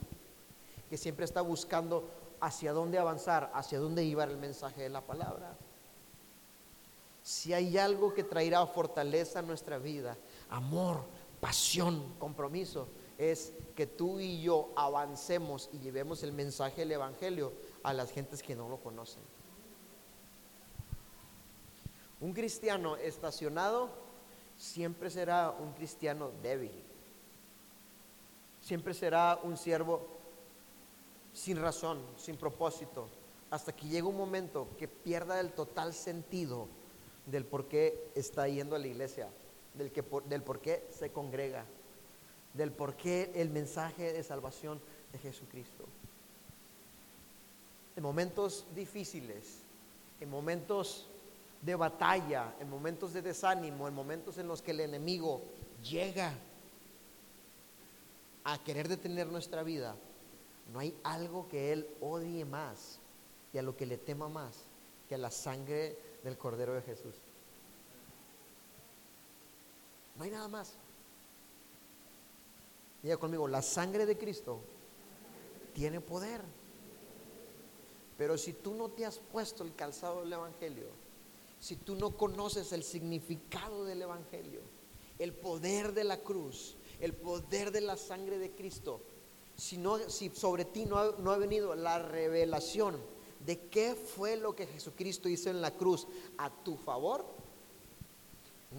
[0.89, 5.57] que siempre está buscando hacia dónde avanzar, hacia dónde llevar el mensaje de la palabra.
[7.23, 10.17] Si hay algo que traerá fortaleza a nuestra vida,
[10.49, 11.05] amor,
[11.41, 17.93] pasión, compromiso, es que tú y yo avancemos y llevemos el mensaje del Evangelio a
[17.93, 19.23] las gentes que no lo conocen.
[22.21, 23.91] Un cristiano estacionado
[24.57, 26.88] siempre será un cristiano débil.
[28.69, 30.07] Siempre será un siervo
[31.33, 33.09] sin razón, sin propósito,
[33.49, 36.69] hasta que llegue un momento que pierda el total sentido
[37.25, 39.31] del por qué está yendo a la iglesia,
[39.73, 41.65] del, que, del por qué se congrega,
[42.53, 45.87] del por qué el mensaje de salvación de Jesucristo.
[47.97, 49.63] En momentos difíciles,
[50.21, 51.09] en momentos
[51.63, 55.43] de batalla, en momentos de desánimo, en momentos en los que el enemigo
[55.83, 56.35] llega
[58.53, 59.95] a querer detener nuestra vida,
[60.73, 62.99] no hay algo que él odie más
[63.53, 64.65] y a lo que le tema más
[65.07, 67.15] que a la sangre del Cordero de Jesús.
[70.17, 70.75] No hay nada más.
[73.03, 74.61] Diga conmigo, la sangre de Cristo
[75.75, 76.41] tiene poder.
[78.17, 80.89] Pero si tú no te has puesto el calzado del Evangelio,
[81.61, 84.61] si tú no conoces el significado del Evangelio,
[85.19, 89.01] el poder de la cruz, el poder de la sangre de Cristo,
[89.57, 92.97] si, si sobre ti no ha, no ha venido la revelación
[93.45, 96.07] de qué fue lo que Jesucristo hizo en la cruz
[96.39, 97.25] a tu favor,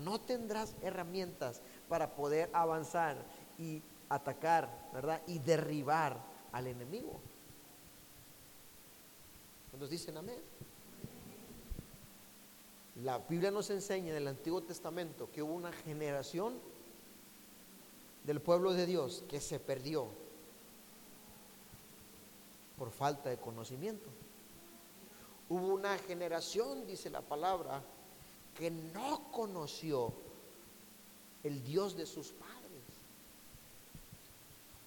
[0.03, 3.17] no tendrás herramientas para poder avanzar
[3.57, 5.21] y atacar, ¿verdad?
[5.27, 7.19] Y derribar al enemigo.
[9.77, 10.39] Nos dicen amén.
[13.03, 16.59] La Biblia nos enseña en el Antiguo Testamento que hubo una generación
[18.23, 20.07] del pueblo de Dios que se perdió
[22.77, 24.09] por falta de conocimiento.
[25.49, 27.81] Hubo una generación, dice la palabra,
[28.57, 30.13] que no conoció
[31.43, 32.59] el Dios de sus padres.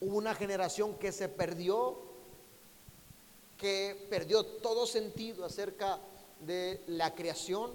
[0.01, 1.99] Hubo una generación que se perdió,
[3.59, 5.99] que perdió todo sentido acerca
[6.41, 7.73] de la creación,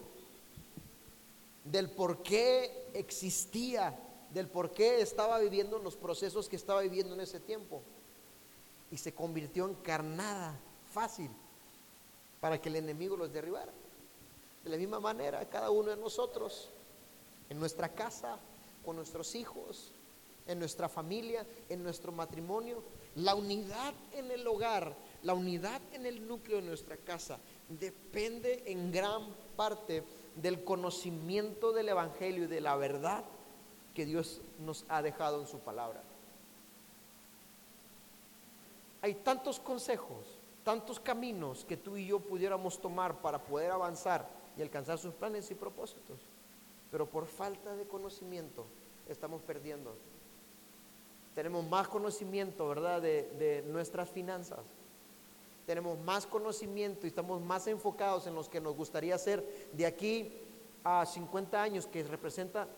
[1.64, 3.98] del por qué existía,
[4.38, 7.82] del por qué estaba viviendo los procesos que estaba viviendo en ese tiempo.
[8.92, 10.58] Y se convirtió en carnada
[10.94, 11.30] fácil
[12.40, 13.72] para que el enemigo los derribara.
[14.64, 16.70] De la misma manera, cada uno de nosotros,
[17.50, 18.38] en nuestra casa,
[18.86, 19.92] con nuestros hijos,
[20.46, 22.84] en nuestra familia, en nuestro matrimonio,
[23.16, 28.92] la unidad en el hogar, la unidad en el núcleo de nuestra casa, depende en
[28.92, 29.24] gran
[29.56, 30.04] parte
[30.36, 33.26] del conocimiento del Evangelio y de la verdad
[33.98, 36.04] que Dios nos ha dejado en su palabra.
[39.02, 44.62] Hay tantos consejos, tantos caminos que tú y yo pudiéramos tomar para poder avanzar y
[44.62, 46.20] alcanzar sus planes y propósitos,
[46.92, 48.68] pero por falta de conocimiento
[49.10, 49.96] estamos perdiendo.
[51.34, 54.60] Tenemos más conocimiento, ¿verdad?, de, nuestras finanzas
[55.66, 60.32] tenemos más conocimiento y estamos más enfocados en los que nos gustaría hacer de aquí
[60.84, 62.70] a 50 años, que representa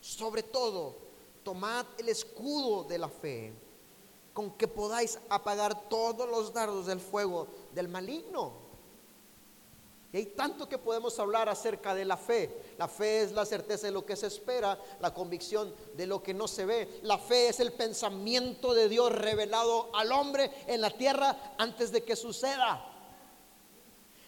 [0.00, 0.96] Sobre todo,
[1.42, 3.52] tomad el escudo de la fe,
[4.38, 8.52] con que podáis apagar todos los dardos del fuego del maligno.
[10.12, 12.76] Y hay tanto que podemos hablar acerca de la fe.
[12.78, 16.34] La fe es la certeza de lo que se espera, la convicción de lo que
[16.34, 17.00] no se ve.
[17.02, 22.04] La fe es el pensamiento de Dios revelado al hombre en la tierra antes de
[22.04, 22.94] que suceda.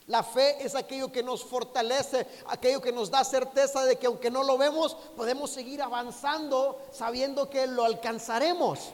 [0.08, 4.28] La fe es aquello que nos fortalece, aquello que nos da certeza de que aunque
[4.28, 8.92] no lo vemos, podemos seguir avanzando sabiendo que lo alcanzaremos.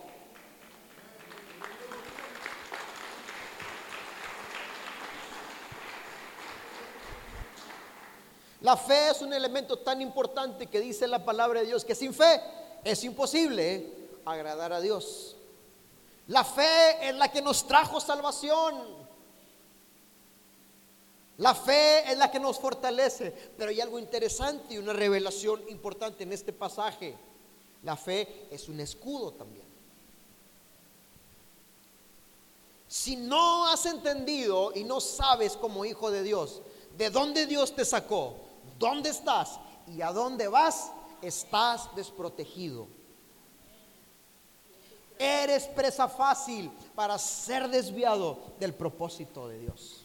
[8.67, 12.13] La fe es un elemento tan importante que dice la palabra de Dios que sin
[12.13, 12.41] fe
[12.83, 15.37] es imposible agradar a Dios.
[16.27, 18.75] La fe es la que nos trajo salvación.
[21.39, 26.25] La fe es la que nos fortalece, pero hay algo interesante y una revelación importante
[26.25, 27.17] en este pasaje.
[27.85, 29.67] La fe es un escudo también.
[32.89, 36.63] Si no has entendido y no sabes como hijo de Dios
[36.99, 38.46] de dónde Dios te sacó,
[38.79, 40.91] dónde estás y a dónde vas,
[41.23, 42.87] estás desprotegido.
[45.19, 50.03] Eres presa fácil para ser desviado del propósito de Dios.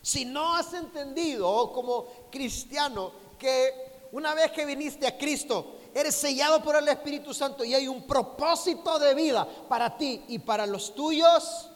[0.00, 6.62] Si no has entendido como cristiano que una vez que viniste a Cristo, eres sellado
[6.62, 10.94] por el Espíritu Santo y hay un propósito de vida para ti y para los
[10.94, 11.68] tuyos,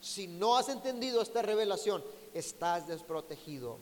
[0.00, 2.02] si no has entendido esta revelación,
[2.38, 3.78] estás desprotegido.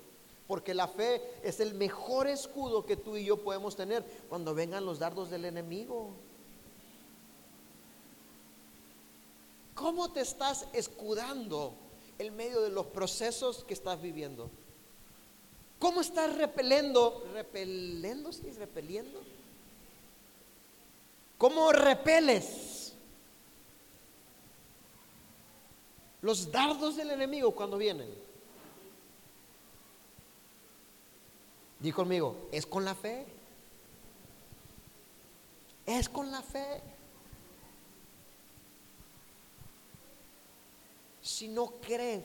[0.46, 4.84] Porque la fe es el mejor escudo que tú y yo podemos tener cuando vengan
[4.84, 6.10] los dardos del enemigo.
[9.74, 11.74] ¿Cómo te estás escudando
[12.18, 14.50] en medio de los procesos que estás viviendo.
[15.78, 16.34] ¿Cómo estás?
[16.36, 17.24] ¿Repelendo?
[18.32, 18.50] ¿Sí?
[18.52, 19.20] ¿Repeliendo?
[21.38, 22.92] ¿Cómo repeles
[26.22, 28.23] los dardos del enemigo cuando vienen?
[31.84, 33.26] Dijo conmigo, es con la fe.
[35.86, 36.80] Es con la fe.
[41.24, 42.22] si no crees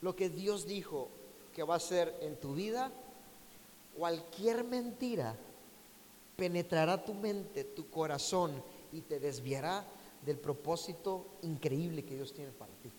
[0.00, 1.08] lo que Dios dijo
[1.54, 2.90] que va a ser en tu vida,
[3.96, 5.36] cualquier mentira
[6.36, 9.84] penetrará tu mente, tu corazón y te desviará
[10.26, 12.90] del propósito increíble que Dios tiene para ti.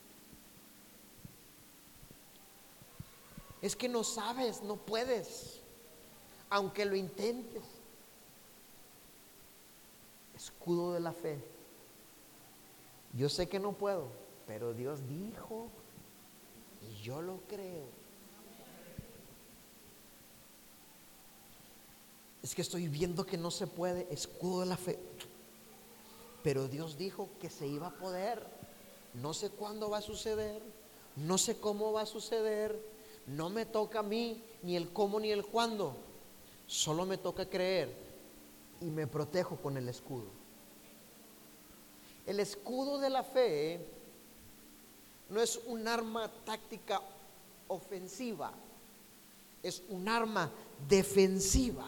[3.62, 5.53] Es que no sabes, no puedes,
[6.50, 7.64] aunque lo intentes.
[10.36, 11.38] Escudo de la fe.
[13.14, 14.08] Yo sé que no puedo,
[14.48, 15.68] pero Dios dijo
[16.82, 17.86] y yo lo creo.
[22.42, 25.00] Es que estoy viendo que no se puede, escudo de la fe.
[26.44, 28.46] Pero Dios dijo que se iba a poder.
[29.14, 30.62] No sé cuándo va a suceder,
[31.16, 32.78] no sé cómo va a suceder,
[33.28, 35.96] no me toca a mí ni el cómo ni el cuándo.
[36.74, 37.94] Solo me toca creer
[38.82, 40.26] y me protejo con el escudo.
[42.26, 43.80] El escudo de la fe
[45.30, 47.00] no es un arma táctica
[47.68, 48.52] ofensiva,
[49.62, 50.50] es un arma
[50.90, 51.86] defensiva.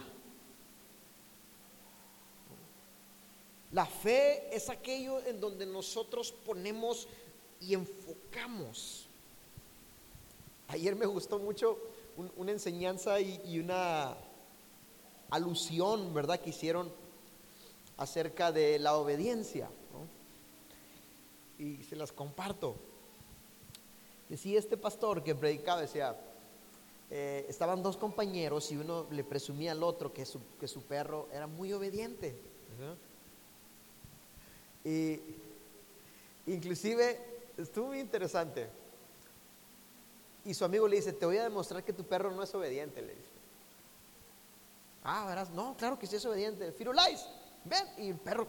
[3.72, 7.08] La fe es aquello en donde nosotros ponemos
[7.60, 9.08] y enfocamos.
[10.68, 11.80] Ayer me gustó mucho
[12.38, 14.16] una enseñanza y, una
[15.30, 16.92] alusión, ¿verdad?, que hicieron
[17.98, 19.70] acerca de la obediencia.
[21.58, 22.76] Y se las comparto.
[24.30, 26.16] Decía este pastor que predicaba, decía,
[27.12, 31.30] eh, estaban dos compañeros y uno le presumía al otro que su, que su perro
[31.32, 32.36] era muy obediente.
[34.84, 35.20] Y
[36.48, 37.20] inclusive
[37.58, 38.68] estuvo muy interesante.
[40.44, 43.02] Y su amigo le dice, te voy a demostrar que tu perro no es obediente,
[43.02, 43.35] le dice.
[45.06, 46.72] Ah, verás, no, claro que sí es obediente.
[46.72, 47.26] Firulais,
[47.64, 47.86] ven.
[47.98, 48.48] Y el perro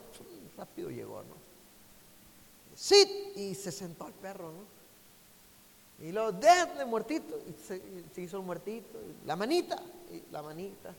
[0.57, 1.37] rápido llegó, ¿no?
[2.75, 4.77] Sí, y se sentó el perro, ¿no?
[6.07, 7.39] Y luego, de muertito.
[7.47, 8.99] Y se, hizo el muertito.
[9.25, 9.83] la manita,
[10.33, 10.95] la manita.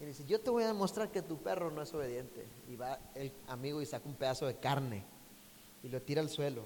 [0.00, 2.44] Y dice, yo te voy a demostrar que tu perro no es obediente.
[2.70, 5.04] Y va el amigo y saca un pedazo de carne
[5.82, 6.62] y lo tira al suelo.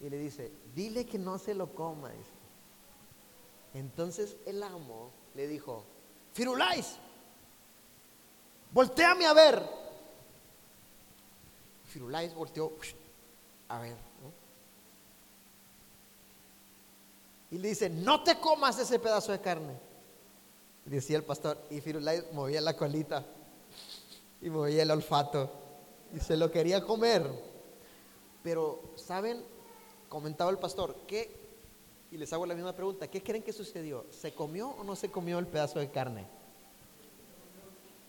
[0.00, 2.10] Y le dice, dile que no se lo coma.
[3.74, 5.84] Entonces el amo le dijo,
[6.32, 6.96] Firulais,
[8.72, 9.62] volteame a ver.
[11.88, 12.72] Firulais volteó
[13.68, 13.96] a ver.
[17.50, 19.94] Y le dice, no te comas ese pedazo de carne
[20.84, 23.24] decía el pastor, y Firulais movía la colita
[24.42, 25.50] y movía el olfato
[26.14, 27.28] y se lo quería comer.
[28.42, 29.42] Pero, ¿saben?
[30.08, 31.43] Comentaba el pastor, ¿qué?
[32.14, 34.06] Y les hago la misma pregunta, ¿qué creen que sucedió?
[34.12, 36.24] ¿Se comió o no se comió el pedazo de carne?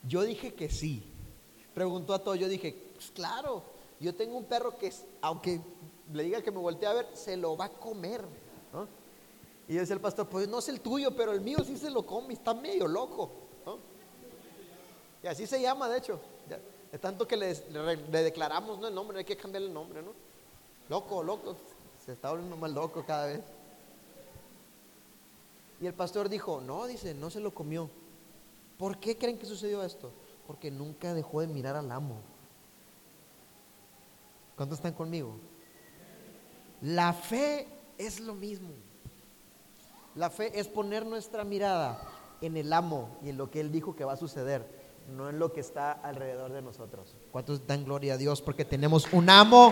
[0.07, 1.01] Yo dije que sí.
[1.73, 3.63] Preguntó a todos, yo dije, pues claro,
[3.99, 5.59] yo tengo un perro que, aunque
[6.13, 8.21] le diga que me voltee a ver, se lo va a comer.
[8.71, 8.87] ¿no?
[9.67, 12.05] Y dice el pastor, pues no es el tuyo, pero el mío sí se lo
[12.05, 13.31] come, está medio loco.
[15.23, 16.19] Y así se llama, de hecho.
[16.91, 17.55] De tanto que le,
[18.21, 18.87] declaramos ¿no?
[18.87, 20.11] el nombre, hay que cambiar el nombre, ¿no?
[20.89, 21.55] Loco, loco.
[22.05, 23.54] Se está volviendo más loco cada vez.
[25.85, 27.91] Y el pastor dijo, no, dice, no se lo comió.
[28.79, 30.11] ¿Por qué creen que sucedió esto?
[30.47, 32.17] Porque nunca dejó de mirar al amo.
[34.55, 35.35] ¿Cuántos están conmigo?
[36.81, 37.67] La fe
[37.99, 38.71] es lo mismo.
[40.15, 42.01] La fe es poner nuestra mirada
[42.41, 44.67] en el amo y en lo que Él dijo que va a suceder,
[45.15, 47.15] no en lo que está alrededor de nosotros.
[47.31, 48.41] ¿Cuántos dan gloria a Dios?
[48.41, 49.71] Porque tenemos un amo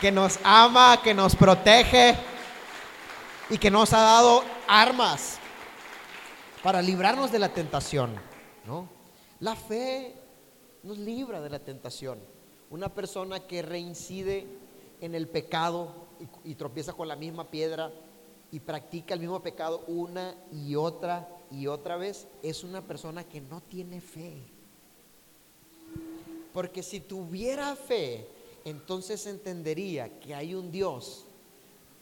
[0.00, 2.16] que nos ama, que nos protege
[3.50, 5.39] y que nos ha dado armas
[6.62, 8.14] para librarnos de la tentación.
[8.66, 8.88] ¿no?
[9.40, 10.14] La fe
[10.82, 12.18] nos libra de la tentación.
[12.70, 14.46] Una persona que reincide
[15.00, 16.06] en el pecado
[16.44, 17.90] y, y tropieza con la misma piedra
[18.52, 23.40] y practica el mismo pecado una y otra y otra vez, es una persona que
[23.40, 24.42] no tiene fe.
[26.52, 28.28] Porque si tuviera fe,
[28.64, 31.26] entonces entendería que hay un Dios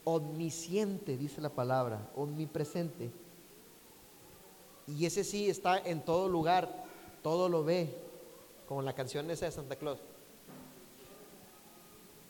[0.04, 3.10] omnisciente, dice la palabra, omnipresente.
[4.88, 6.84] Y ese sí está en todo lugar,
[7.22, 7.94] todo lo ve,
[8.66, 9.98] como la canción esa de Santa Claus.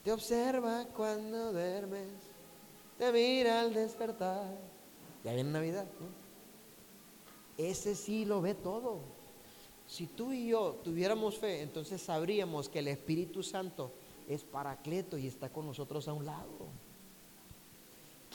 [0.04, 2.28] Te observa cuando duermes
[2.98, 4.58] te mira al despertar.
[5.24, 5.86] Ya viene Navidad.
[7.56, 8.98] Ese sí lo ve todo.
[9.86, 13.92] Si tú y yo tuviéramos fe, entonces sabríamos que el Espíritu Santo
[14.28, 16.66] es paracleto y está con nosotros a un lado.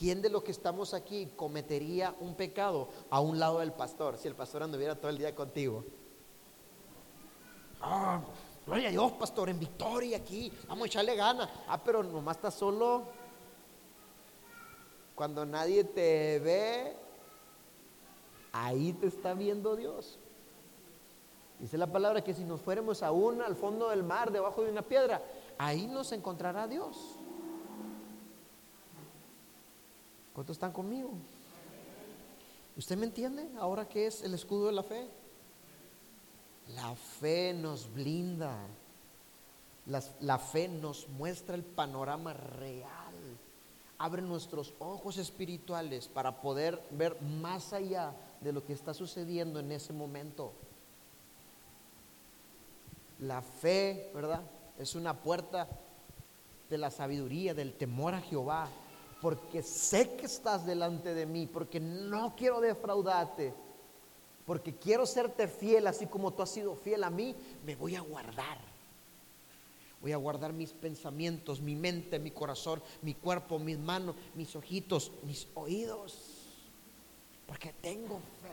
[0.04, 4.28] ¿Quién de los que estamos aquí cometería un pecado a un lado del pastor si
[4.28, 5.86] el pastor anduviera todo el día contigo?
[7.80, 8.20] Ah,
[8.66, 11.50] gloria a Dios, pastor, en victoria aquí, vamos a echarle ganas.
[11.70, 13.04] Ah, pero nomás está solo
[15.16, 16.98] cuando nadie te ve,
[18.52, 20.20] ahí te está viendo Dios.
[21.60, 24.82] Dice la palabra que si nos fuéramos aún al fondo del mar, debajo de una
[24.82, 25.24] piedra,
[25.58, 27.13] ahí nos encontrará Dios.
[30.34, 31.12] ¿Cuántos están conmigo?
[32.76, 35.08] ¿Usted me entiende ahora qué es el escudo de la fe?
[36.76, 38.58] La fe nos blinda.
[39.86, 43.14] La, la, fe nos muestra el panorama real.
[44.00, 49.72] Abre nuestros ojos espirituales para poder ver más allá de lo que está sucediendo en
[49.72, 50.54] ese momento.
[53.20, 54.42] La fe, ¿verdad?
[54.80, 55.68] Es una puerta
[56.70, 58.68] de la sabiduría, del temor a Jehová,
[59.24, 63.54] porque sé que estás delante de mí, porque no quiero defraudarte,
[64.46, 67.34] porque quiero serte fiel, así como tú has sido fiel a mí,
[67.66, 68.58] me voy a guardar.
[70.02, 75.14] Voy a guardar mis pensamientos, mi mente, mi corazón, mi cuerpo, mis manos, mis ojitos,
[75.24, 76.18] mis oídos,
[77.48, 78.50] porque tengo fe.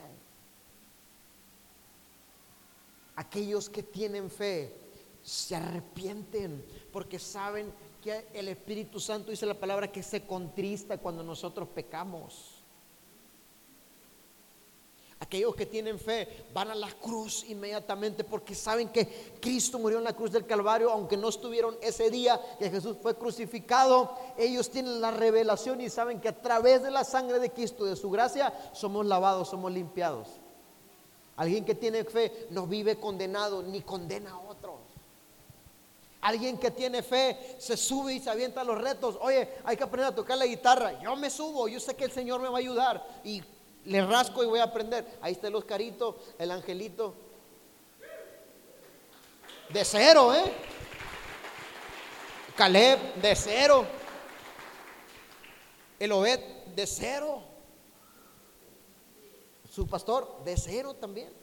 [3.16, 4.73] Aquellos que tienen fe
[5.25, 11.23] se arrepienten porque saben que el Espíritu Santo dice la palabra que se contrista cuando
[11.23, 12.61] nosotros pecamos.
[15.23, 20.05] Aquellos que tienen fe van a la cruz inmediatamente porque saben que Cristo murió en
[20.05, 24.17] la cruz del Calvario, aunque no estuvieron ese día que Jesús fue crucificado.
[24.39, 27.97] Ellos tienen la revelación y saben que a través de la sangre de Cristo, de
[27.97, 30.29] su gracia, somos lavados, somos limpiados.
[31.37, 34.50] Alguien que tiene fe no vive condenado ni condena a otros.
[36.21, 39.16] Alguien que tiene fe se sube y se avienta los retos.
[39.21, 41.01] Oye, hay que aprender a tocar la guitarra.
[41.01, 43.07] Yo me subo, yo sé que el Señor me va a ayudar.
[43.25, 43.43] Y
[43.87, 45.18] le rasco y voy a aprender.
[45.23, 47.14] Ahí está el Oscarito, el angelito.
[49.71, 50.53] De cero, ¿eh?
[52.55, 53.87] Caleb, de cero.
[55.99, 56.41] El Obed,
[56.75, 57.43] de cero.
[59.71, 61.39] Su pastor, de cero también.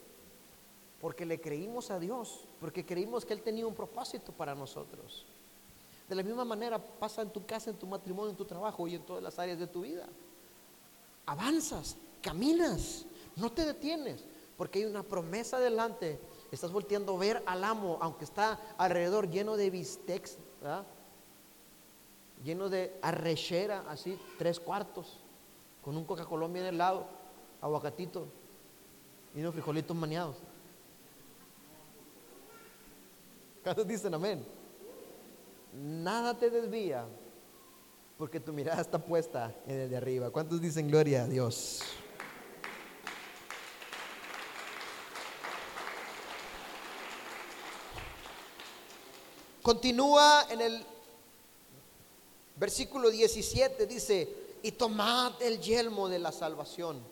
[1.00, 5.24] Porque le creímos a Dios, porque creímos que Él tenía un propósito para nosotros.
[6.08, 8.94] De la misma manera pasa en tu casa, en tu matrimonio, en tu trabajo y
[8.94, 10.06] en todas las áreas de tu vida.
[11.26, 13.04] Avanzas, caminas,
[13.36, 14.24] no te detienes,
[14.56, 16.18] porque hay una promesa delante.
[16.50, 20.38] Estás volteando a ver al amo, aunque está alrededor lleno de bistecs,
[22.42, 25.18] lleno de arrechera, así, tres cuartos,
[25.84, 27.06] con un Coca-Cola en el lado,
[27.60, 28.26] aguacatito
[29.34, 30.36] y unos frijolitos maneados.
[33.68, 34.42] ¿Cuántos dicen amén?
[35.74, 37.04] Nada te desvía
[38.16, 40.30] porque tu mirada está puesta en el de arriba.
[40.30, 41.82] ¿Cuántos dicen gloria a Dios?
[49.60, 50.86] Continúa en el
[52.56, 57.02] versículo 17, dice, y tomad el yelmo de la salvación.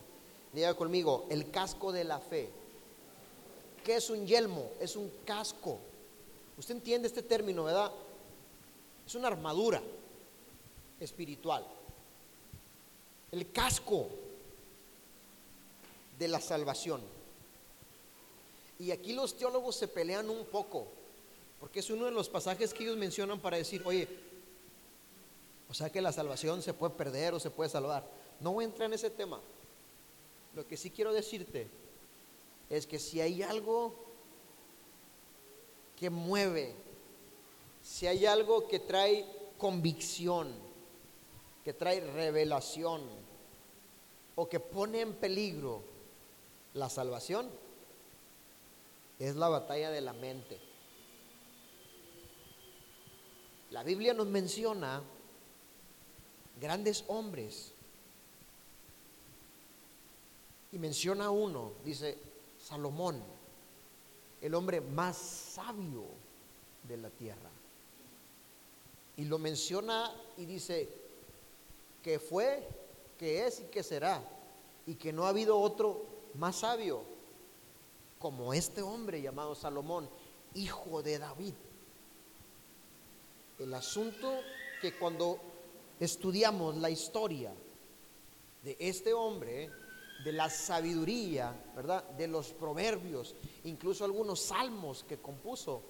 [0.53, 2.49] Diga conmigo, el casco de la fe.
[3.83, 4.71] ¿Qué es un yelmo?
[4.79, 5.77] Es un casco.
[6.57, 7.91] Usted entiende este término, ¿verdad?
[9.05, 9.81] Es una armadura
[10.99, 11.65] espiritual.
[13.31, 14.09] El casco
[16.17, 17.01] de la salvación.
[18.79, 20.87] Y aquí los teólogos se pelean un poco,
[21.59, 24.07] porque es uno de los pasajes que ellos mencionan para decir, oye,
[25.69, 28.03] o sea que la salvación se puede perder o se puede salvar.
[28.39, 29.39] No voy a entrar en ese tema.
[30.55, 31.67] Lo que sí quiero decirte
[32.69, 34.06] es que si hay algo
[35.97, 36.75] que mueve,
[37.81, 39.25] si hay algo que trae
[39.57, 40.53] convicción,
[41.63, 43.01] que trae revelación
[44.35, 45.81] o que pone en peligro
[46.73, 47.49] la salvación,
[49.19, 50.59] es la batalla de la mente.
[53.71, 55.01] La Biblia nos menciona
[56.59, 57.73] grandes hombres.
[60.71, 62.17] Y menciona uno, dice
[62.59, 63.23] Salomón,
[64.41, 66.05] el hombre más sabio
[66.87, 67.49] de la tierra.
[69.15, 70.87] Y lo menciona y dice,
[72.03, 72.67] que fue,
[73.17, 74.23] que es y que será,
[74.85, 77.01] y que no ha habido otro más sabio
[78.19, 80.09] como este hombre llamado Salomón,
[80.53, 81.53] hijo de David.
[83.59, 84.39] El asunto
[84.81, 85.39] que cuando
[85.99, 87.53] estudiamos la historia
[88.63, 89.71] de este hombre,
[90.23, 92.03] de la sabiduría, ¿verdad?
[92.11, 95.81] De los proverbios, incluso algunos salmos que compuso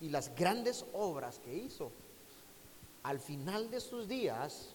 [0.00, 1.90] y las grandes obras que hizo.
[3.02, 4.68] Al final de sus días,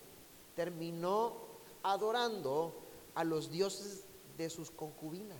[0.55, 1.37] terminó
[1.83, 2.73] adorando
[3.15, 4.03] a los dioses
[4.37, 5.37] de sus concubinas.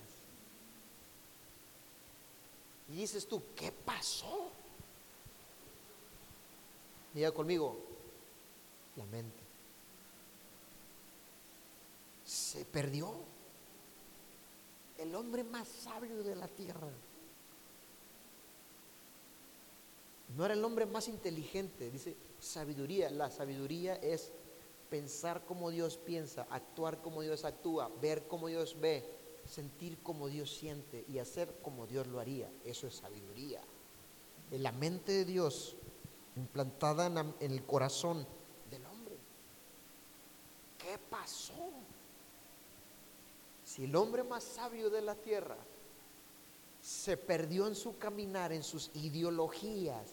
[2.90, 4.52] Y dices tú, ¿qué pasó?
[7.14, 7.78] Diga conmigo,
[8.96, 9.44] la mente.
[12.26, 13.37] Se perdió.
[14.98, 16.90] El hombre más sabio de la tierra
[20.36, 23.10] No era el hombre más inteligente, dice sabiduría.
[23.10, 24.32] La sabiduría es
[24.90, 29.04] pensar como Dios piensa, actuar como Dios actúa, ver como Dios ve,
[29.46, 32.50] sentir como Dios siente y hacer como Dios lo haría.
[32.66, 33.62] Eso es sabiduría.
[34.52, 35.76] En la mente de Dios
[36.36, 38.26] implantada en, el corazón
[38.70, 39.18] del hombre.
[40.78, 41.72] ¿Qué pasó?
[43.78, 45.56] Si el hombre más sabio de la tierra
[46.82, 50.10] se perdió en su caminar, en sus ideologías,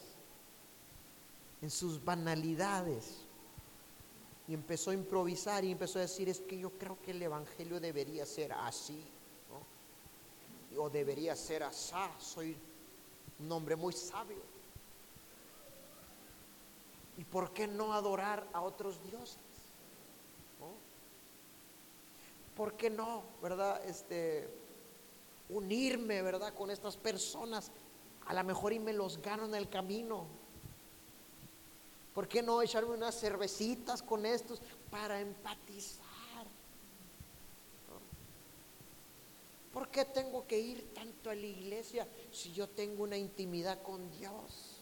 [1.63, 3.25] en sus banalidades,
[4.47, 7.79] y empezó a improvisar y empezó a decir, es que yo creo que el Evangelio
[7.79, 9.03] debería ser así,
[10.77, 12.55] o debería ser asá, soy
[13.39, 14.43] un hombre muy sabio.
[17.17, 19.39] ¿Y por qué no adorar a otros dioses?
[22.55, 23.83] ¿Por qué no, verdad?
[23.85, 24.47] Este,
[25.49, 27.71] unirme, verdad, con estas personas.
[28.27, 30.25] A lo mejor y me los gano en el camino.
[32.13, 36.05] ¿Por qué no echarme unas cervecitas con estos para empatizar?
[39.73, 44.09] ¿Por qué tengo que ir tanto a la iglesia si yo tengo una intimidad con
[44.17, 44.77] Dios?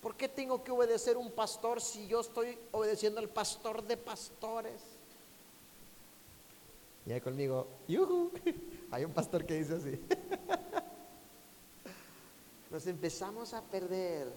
[0.00, 4.80] ¿Por qué tengo que obedecer un pastor si yo estoy obedeciendo al pastor de pastores?
[7.16, 8.30] Y conmigo, ¡yuhu!
[8.90, 10.00] Hay un pastor que dice así.
[12.70, 14.32] Nos empezamos a perder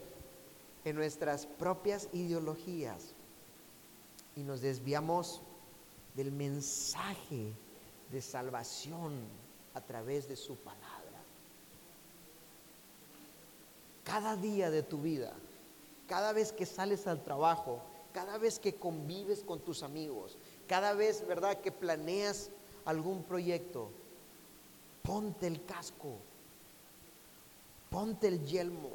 [0.83, 3.13] en nuestras propias ideologías
[4.35, 5.43] y nos desviamos
[6.15, 7.53] del mensaje
[8.11, 9.13] de salvación
[9.75, 11.21] a través de su palabra.
[14.03, 15.35] Cada día de tu vida
[16.07, 17.81] cada vez que sales al trabajo,
[18.13, 22.49] cada vez que convives con tus amigos, cada vez, ¿verdad?, que planeas
[22.85, 23.89] algún proyecto,
[25.01, 26.17] ponte el casco,
[27.89, 28.91] ponte el yelmo.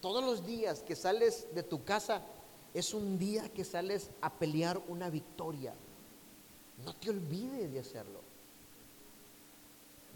[0.00, 2.22] Todos los días que sales de tu casa
[2.72, 5.74] es un día que sales a pelear una victoria.
[6.84, 8.20] No te olvides de hacerlo.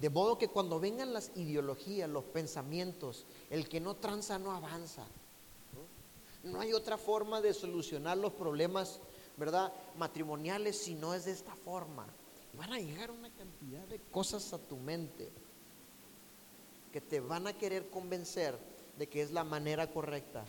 [0.01, 5.05] De modo que cuando vengan las ideologías, los pensamientos, el que no tranza no avanza.
[6.45, 9.01] No hay otra forma de solucionar los problemas,
[9.37, 9.73] ¿verdad?
[9.97, 12.07] Matrimoniales si no es de esta forma.
[12.59, 15.31] Van a llegar una cantidad de cosas a tu mente
[16.93, 18.59] que te van a querer convencer
[18.99, 20.45] de que es la manera correcta.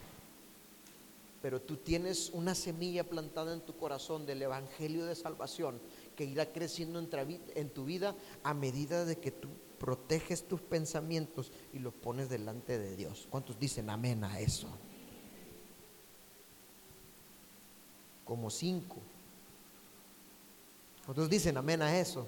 [1.42, 5.80] Pero tú tienes una semilla plantada en tu corazón del Evangelio de Salvación
[6.16, 9.48] que irá creciendo en tu vida a medida de que tú
[9.78, 13.28] proteges tus pensamientos y los pones delante de Dios.
[13.30, 14.68] ¿Cuántos dicen amén a eso?
[18.30, 18.98] como cinco.
[21.10, 22.28] Otros dicen amén a eso.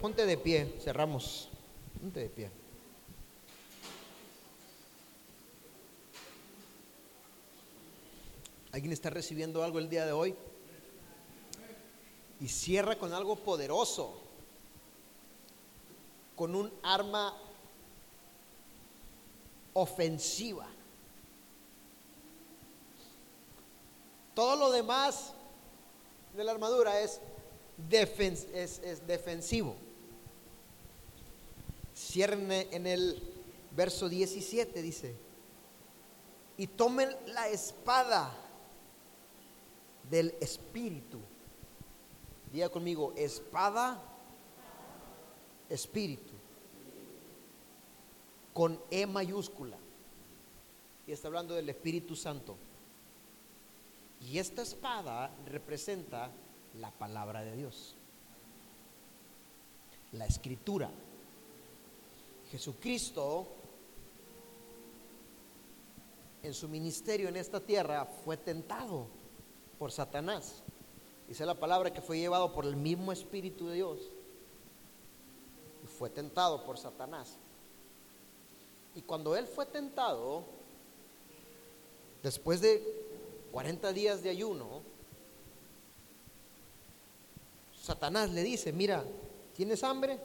[0.00, 1.50] Ponte de pie, cerramos.
[2.00, 2.50] Ponte de pie.
[8.72, 10.34] ¿Alguien está recibiendo algo el día de hoy?
[12.40, 14.18] Y cierra con algo poderoso,
[16.34, 17.36] con un arma
[19.74, 20.68] ofensiva.
[24.34, 25.34] Todo lo demás
[26.34, 27.20] de la armadura es,
[27.90, 29.76] es, defensivo.
[31.94, 33.22] Cierren en el
[33.74, 35.14] verso 17, dice,
[36.56, 38.34] y tomen la espada
[40.10, 41.18] del Espíritu.
[42.52, 44.00] Diga conmigo, espada,
[45.68, 46.32] Espíritu.
[48.52, 49.78] Con E mayúscula.
[51.06, 52.56] Y está hablando del Espíritu Santo.
[54.20, 56.30] Y esta espada representa
[56.78, 57.94] la palabra de Dios,
[60.12, 60.90] la escritura.
[62.50, 63.46] Jesucristo
[66.42, 69.06] en su ministerio en esta tierra fue tentado
[69.78, 70.62] por Satanás.
[71.28, 74.00] Dice la palabra que fue llevado por el mismo Espíritu de Dios
[75.82, 77.38] y fue tentado por Satanás.
[78.94, 80.44] Y cuando él fue tentado,
[82.22, 82.82] después de
[83.52, 84.82] 40 días de ayuno,
[87.82, 89.04] Satanás le dice, mira,
[89.56, 90.20] ¿tienes hambre?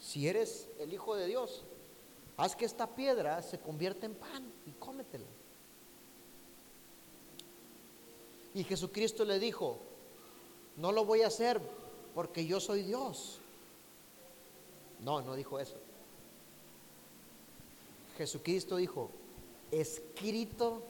[0.00, 1.64] Si eres el Hijo de Dios,
[2.38, 5.26] haz que esta piedra se convierta en pan y cómetela.
[8.54, 9.76] Y Jesucristo le dijo,
[10.78, 11.60] no lo voy a hacer
[12.14, 13.38] porque yo soy Dios.
[15.00, 15.76] No, no dijo eso.
[18.16, 19.10] Jesucristo dijo,
[19.70, 20.82] escrito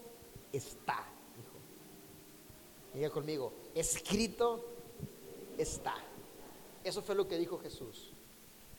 [0.52, 1.04] está.
[1.36, 2.94] Dijo.
[2.94, 4.69] Diga conmigo, escrito
[5.62, 5.94] está.
[6.82, 8.10] Eso fue lo que dijo Jesús.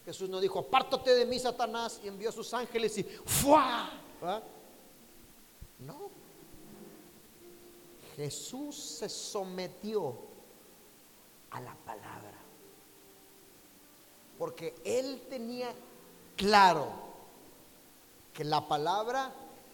[0.06, 3.92] Jesús no dijo, apártate de mí, Satanás, y envió a sus ángeles y ¡fua!
[5.80, 6.10] No.
[8.16, 10.18] Jesús se sometió
[11.52, 12.40] a la palabra.
[14.38, 15.74] Porque él tenía
[16.36, 16.88] claro
[18.34, 19.34] que la palabra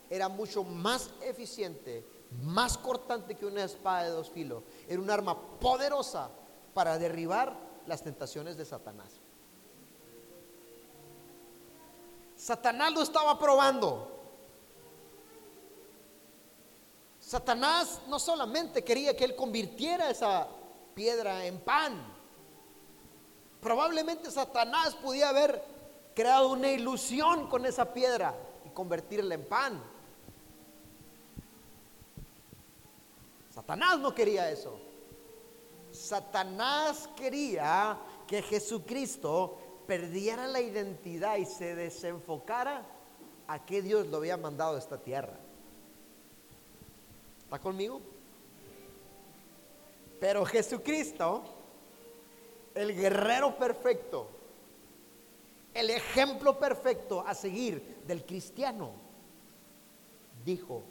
[0.09, 2.05] era mucho más eficiente,
[2.43, 4.63] más cortante que una espada de dos filos.
[4.87, 6.29] Era un arma poderosa
[6.77, 7.57] para derribar
[7.87, 9.07] las tentaciones de Satanás.
[12.35, 14.11] Satanás lo estaba probando.
[17.19, 20.47] Satanás no solamente quería que él convirtiera esa
[20.93, 21.99] piedra en pan.
[23.59, 25.63] Probablemente Satanás podía haber
[26.13, 28.35] creado una ilusión con esa piedra
[28.67, 29.83] y convertirla en pan.
[33.51, 34.86] Satanás no quería eso.
[35.97, 42.85] Satanás quería que Jesucristo perdiera la identidad y se desenfocara
[43.47, 45.37] a qué Dios lo había mandado a esta tierra.
[47.43, 48.01] ¿Está conmigo?
[50.19, 51.43] Pero Jesucristo,
[52.75, 54.27] el guerrero perfecto,
[55.73, 58.91] el ejemplo perfecto a seguir del cristiano,
[60.43, 60.83] dijo,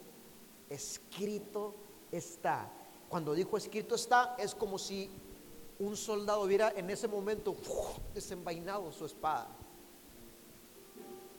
[0.71, 1.75] escrito
[2.11, 2.71] está.
[3.09, 5.11] Cuando dijo escrito está, es como si
[5.79, 7.57] un soldado hubiera en ese momento
[8.15, 9.49] desenvainado su espada.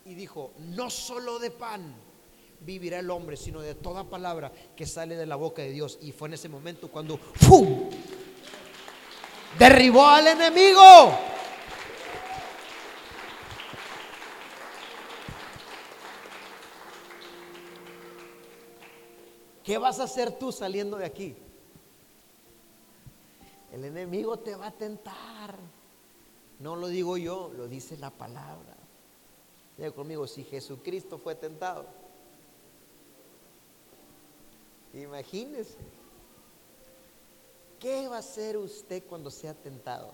[0.05, 1.93] Y dijo, no solo de pan,
[2.61, 5.99] vivirá el hombre, sino de toda palabra que sale de la boca de Dios.
[6.01, 7.19] Y fue en ese momento cuando
[9.59, 10.81] derribó al enemigo.
[19.63, 21.35] ¿Qué vas a hacer tú saliendo de aquí?
[23.77, 25.55] El enemigo te va a tentar.
[26.59, 28.75] No lo digo yo, lo dice la palabra.
[29.77, 31.85] Diga conmigo, si Jesucristo fue tentado,
[34.93, 35.77] Imagínese.
[37.79, 40.11] ¿Qué va a hacer usted cuando sea tentado?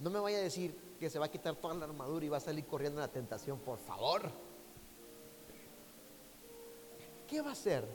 [0.00, 2.38] No me vaya a decir que se va a quitar toda la armadura y va
[2.38, 4.28] a salir corriendo en la tentación, por favor.
[7.28, 7.86] ¿Qué va a hacer?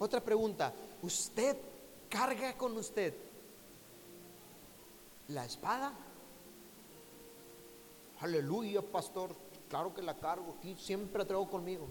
[0.00, 0.72] Otra pregunta,
[1.02, 1.58] ¿usted
[2.08, 3.14] carga con usted
[5.28, 5.92] la espada?
[8.20, 9.36] Aleluya, pastor.
[9.68, 11.86] Claro que la cargo aquí, siempre la traigo conmigo.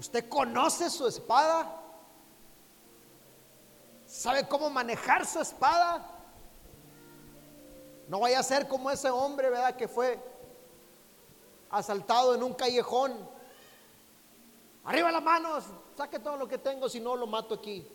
[0.00, 1.80] ¿Usted conoce su espada?
[4.04, 6.04] ¿Sabe cómo manejar su espada?
[8.08, 9.76] No vaya a ser como ese hombre, ¿verdad?
[9.76, 10.18] Que fue
[11.70, 13.31] asaltado en un callejón.
[14.84, 15.64] Arriba las manos,
[15.96, 17.86] saque todo lo que tengo, si no lo mato aquí.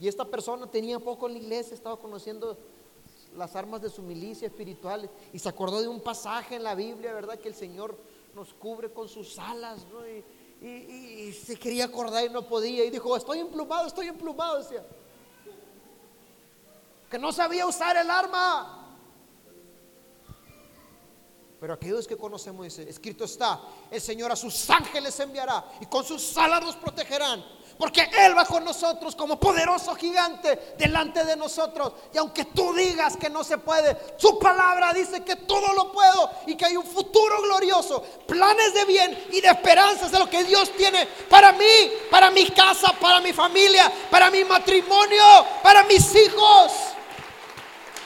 [0.00, 2.56] Y esta persona tenía poco en la iglesia, estaba conociendo
[3.36, 7.12] las armas de su milicia espiritual y se acordó de un pasaje en la Biblia,
[7.12, 7.38] ¿verdad?
[7.38, 7.96] Que el Señor
[8.34, 10.06] nos cubre con sus alas, ¿no?
[10.06, 10.24] Y,
[11.32, 12.84] se quería acordar y no podía.
[12.84, 14.84] Y dijo, estoy emplumado, estoy emplumado, decía.
[17.08, 18.77] Que no sabía usar el arma.
[21.60, 26.04] Pero aquellos que conocemos dice, escrito está, el Señor a sus ángeles enviará y con
[26.04, 27.44] sus alas nos protegerán
[27.78, 31.92] porque Él va con nosotros como poderoso gigante delante de nosotros.
[32.12, 36.30] Y aunque tú digas que no se puede, su palabra dice que todo lo puedo
[36.46, 40.42] y que hay un futuro glorioso, planes de bien y de esperanzas de lo que
[40.42, 46.14] Dios tiene para mí, para mi casa, para mi familia, para mi matrimonio, para mis
[46.16, 46.72] hijos.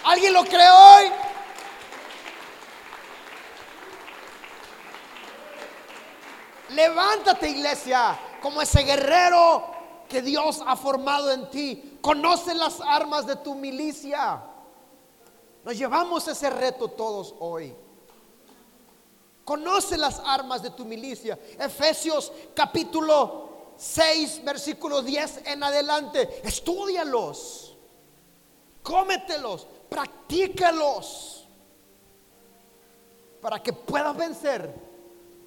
[0.05, 1.32] ¿Alguien lo cree hoy?
[6.75, 9.65] Levántate iglesia como ese guerrero
[10.09, 11.99] que Dios ha formado en ti.
[12.01, 14.43] Conoce las armas de tu milicia.
[15.65, 17.75] Nos llevamos ese reto todos hoy.
[19.45, 21.39] Conoce las armas de tu milicia.
[21.59, 26.41] Efesios capítulo 6, versículo 10 en adelante.
[26.45, 27.77] Estudialos.
[28.83, 29.67] Cómetelos.
[29.89, 31.47] Practícalos.
[33.41, 34.92] Para que puedas vencer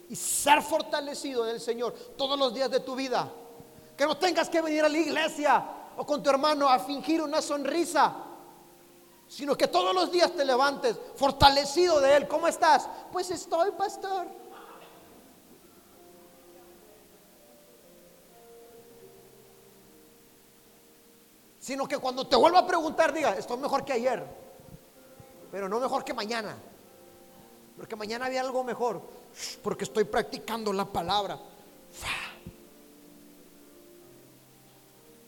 [0.09, 3.31] y ser fortalecido en el Señor todos los días de tu vida.
[3.97, 5.65] Que no tengas que venir a la iglesia
[5.97, 8.13] o con tu hermano a fingir una sonrisa,
[9.27, 12.27] sino que todos los días te levantes fortalecido de Él.
[12.27, 12.87] ¿Cómo estás?
[13.11, 14.27] Pues estoy, pastor.
[21.59, 24.23] Sino que cuando te vuelva a preguntar, diga, estoy mejor que ayer,
[25.51, 26.55] pero no mejor que mañana.
[27.75, 29.01] Porque mañana había algo mejor
[29.61, 31.39] porque estoy practicando la palabra.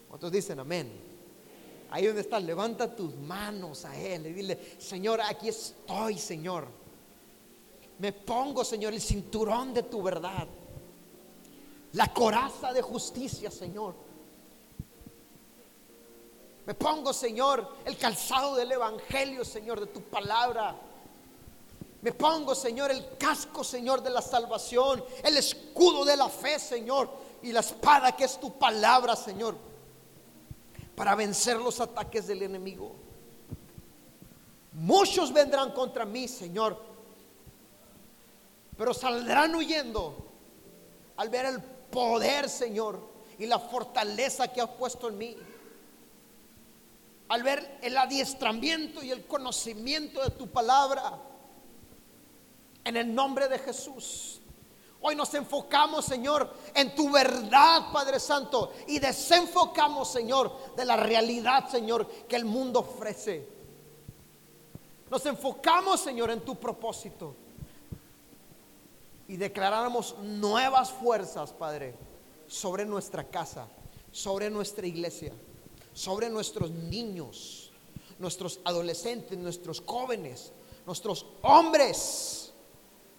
[0.07, 0.91] ¿Cuántos dicen amén?
[1.89, 6.67] Ahí donde estás, levanta tus manos a Él y dile, Señor, aquí estoy, Señor.
[7.99, 10.47] Me pongo, Señor, el cinturón de tu verdad.
[11.93, 13.95] La coraza de justicia, Señor.
[16.65, 20.75] Me pongo, Señor, el calzado del Evangelio, Señor, de tu palabra.
[22.07, 27.09] Me pongo, Señor, el casco, Señor, de la salvación, el escudo de la fe, Señor,
[27.43, 29.57] y la espada que es tu palabra, Señor,
[30.95, 32.95] para vencer los ataques del enemigo.
[34.71, 36.81] Muchos vendrán contra mí, Señor,
[38.77, 40.29] pero saldrán huyendo
[41.17, 43.01] al ver el poder, Señor,
[43.37, 45.35] y la fortaleza que has puesto en mí.
[47.27, 51.33] Al ver el adiestramiento y el conocimiento de tu palabra.
[52.87, 54.39] En el nombre de Jesús.
[55.01, 61.69] Hoy nos enfocamos, Señor, en tu verdad, Padre Santo, y desenfocamos, Señor, de la realidad,
[61.69, 63.45] Señor, que el mundo ofrece.
[65.11, 67.35] Nos enfocamos, Señor, en tu propósito
[69.27, 71.93] y declaráramos nuevas fuerzas, Padre,
[72.47, 73.67] sobre nuestra casa,
[74.13, 75.33] sobre nuestra iglesia,
[75.93, 77.69] sobre nuestros niños,
[78.17, 80.53] nuestros adolescentes, nuestros jóvenes,
[80.85, 82.46] nuestros hombres,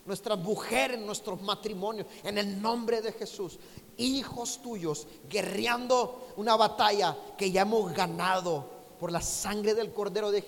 [0.09, 3.59] nuestras mujeres, nuestros matrimonios, en el nombre de Jesús,
[3.99, 10.43] hijos tuyos, guerreando una batalla que ya hemos ganado por la sangre del Cordero de,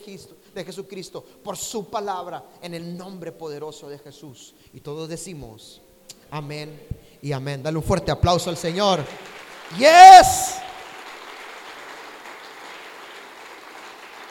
[0.65, 4.55] Jesucristo, por su palabra, en el nombre poderoso de Jesús.
[4.73, 5.81] Y todos decimos,
[6.31, 6.81] amén
[7.23, 7.63] y amén.
[7.63, 9.05] Dale un fuerte aplauso al Señor.
[9.79, 10.60] Yes.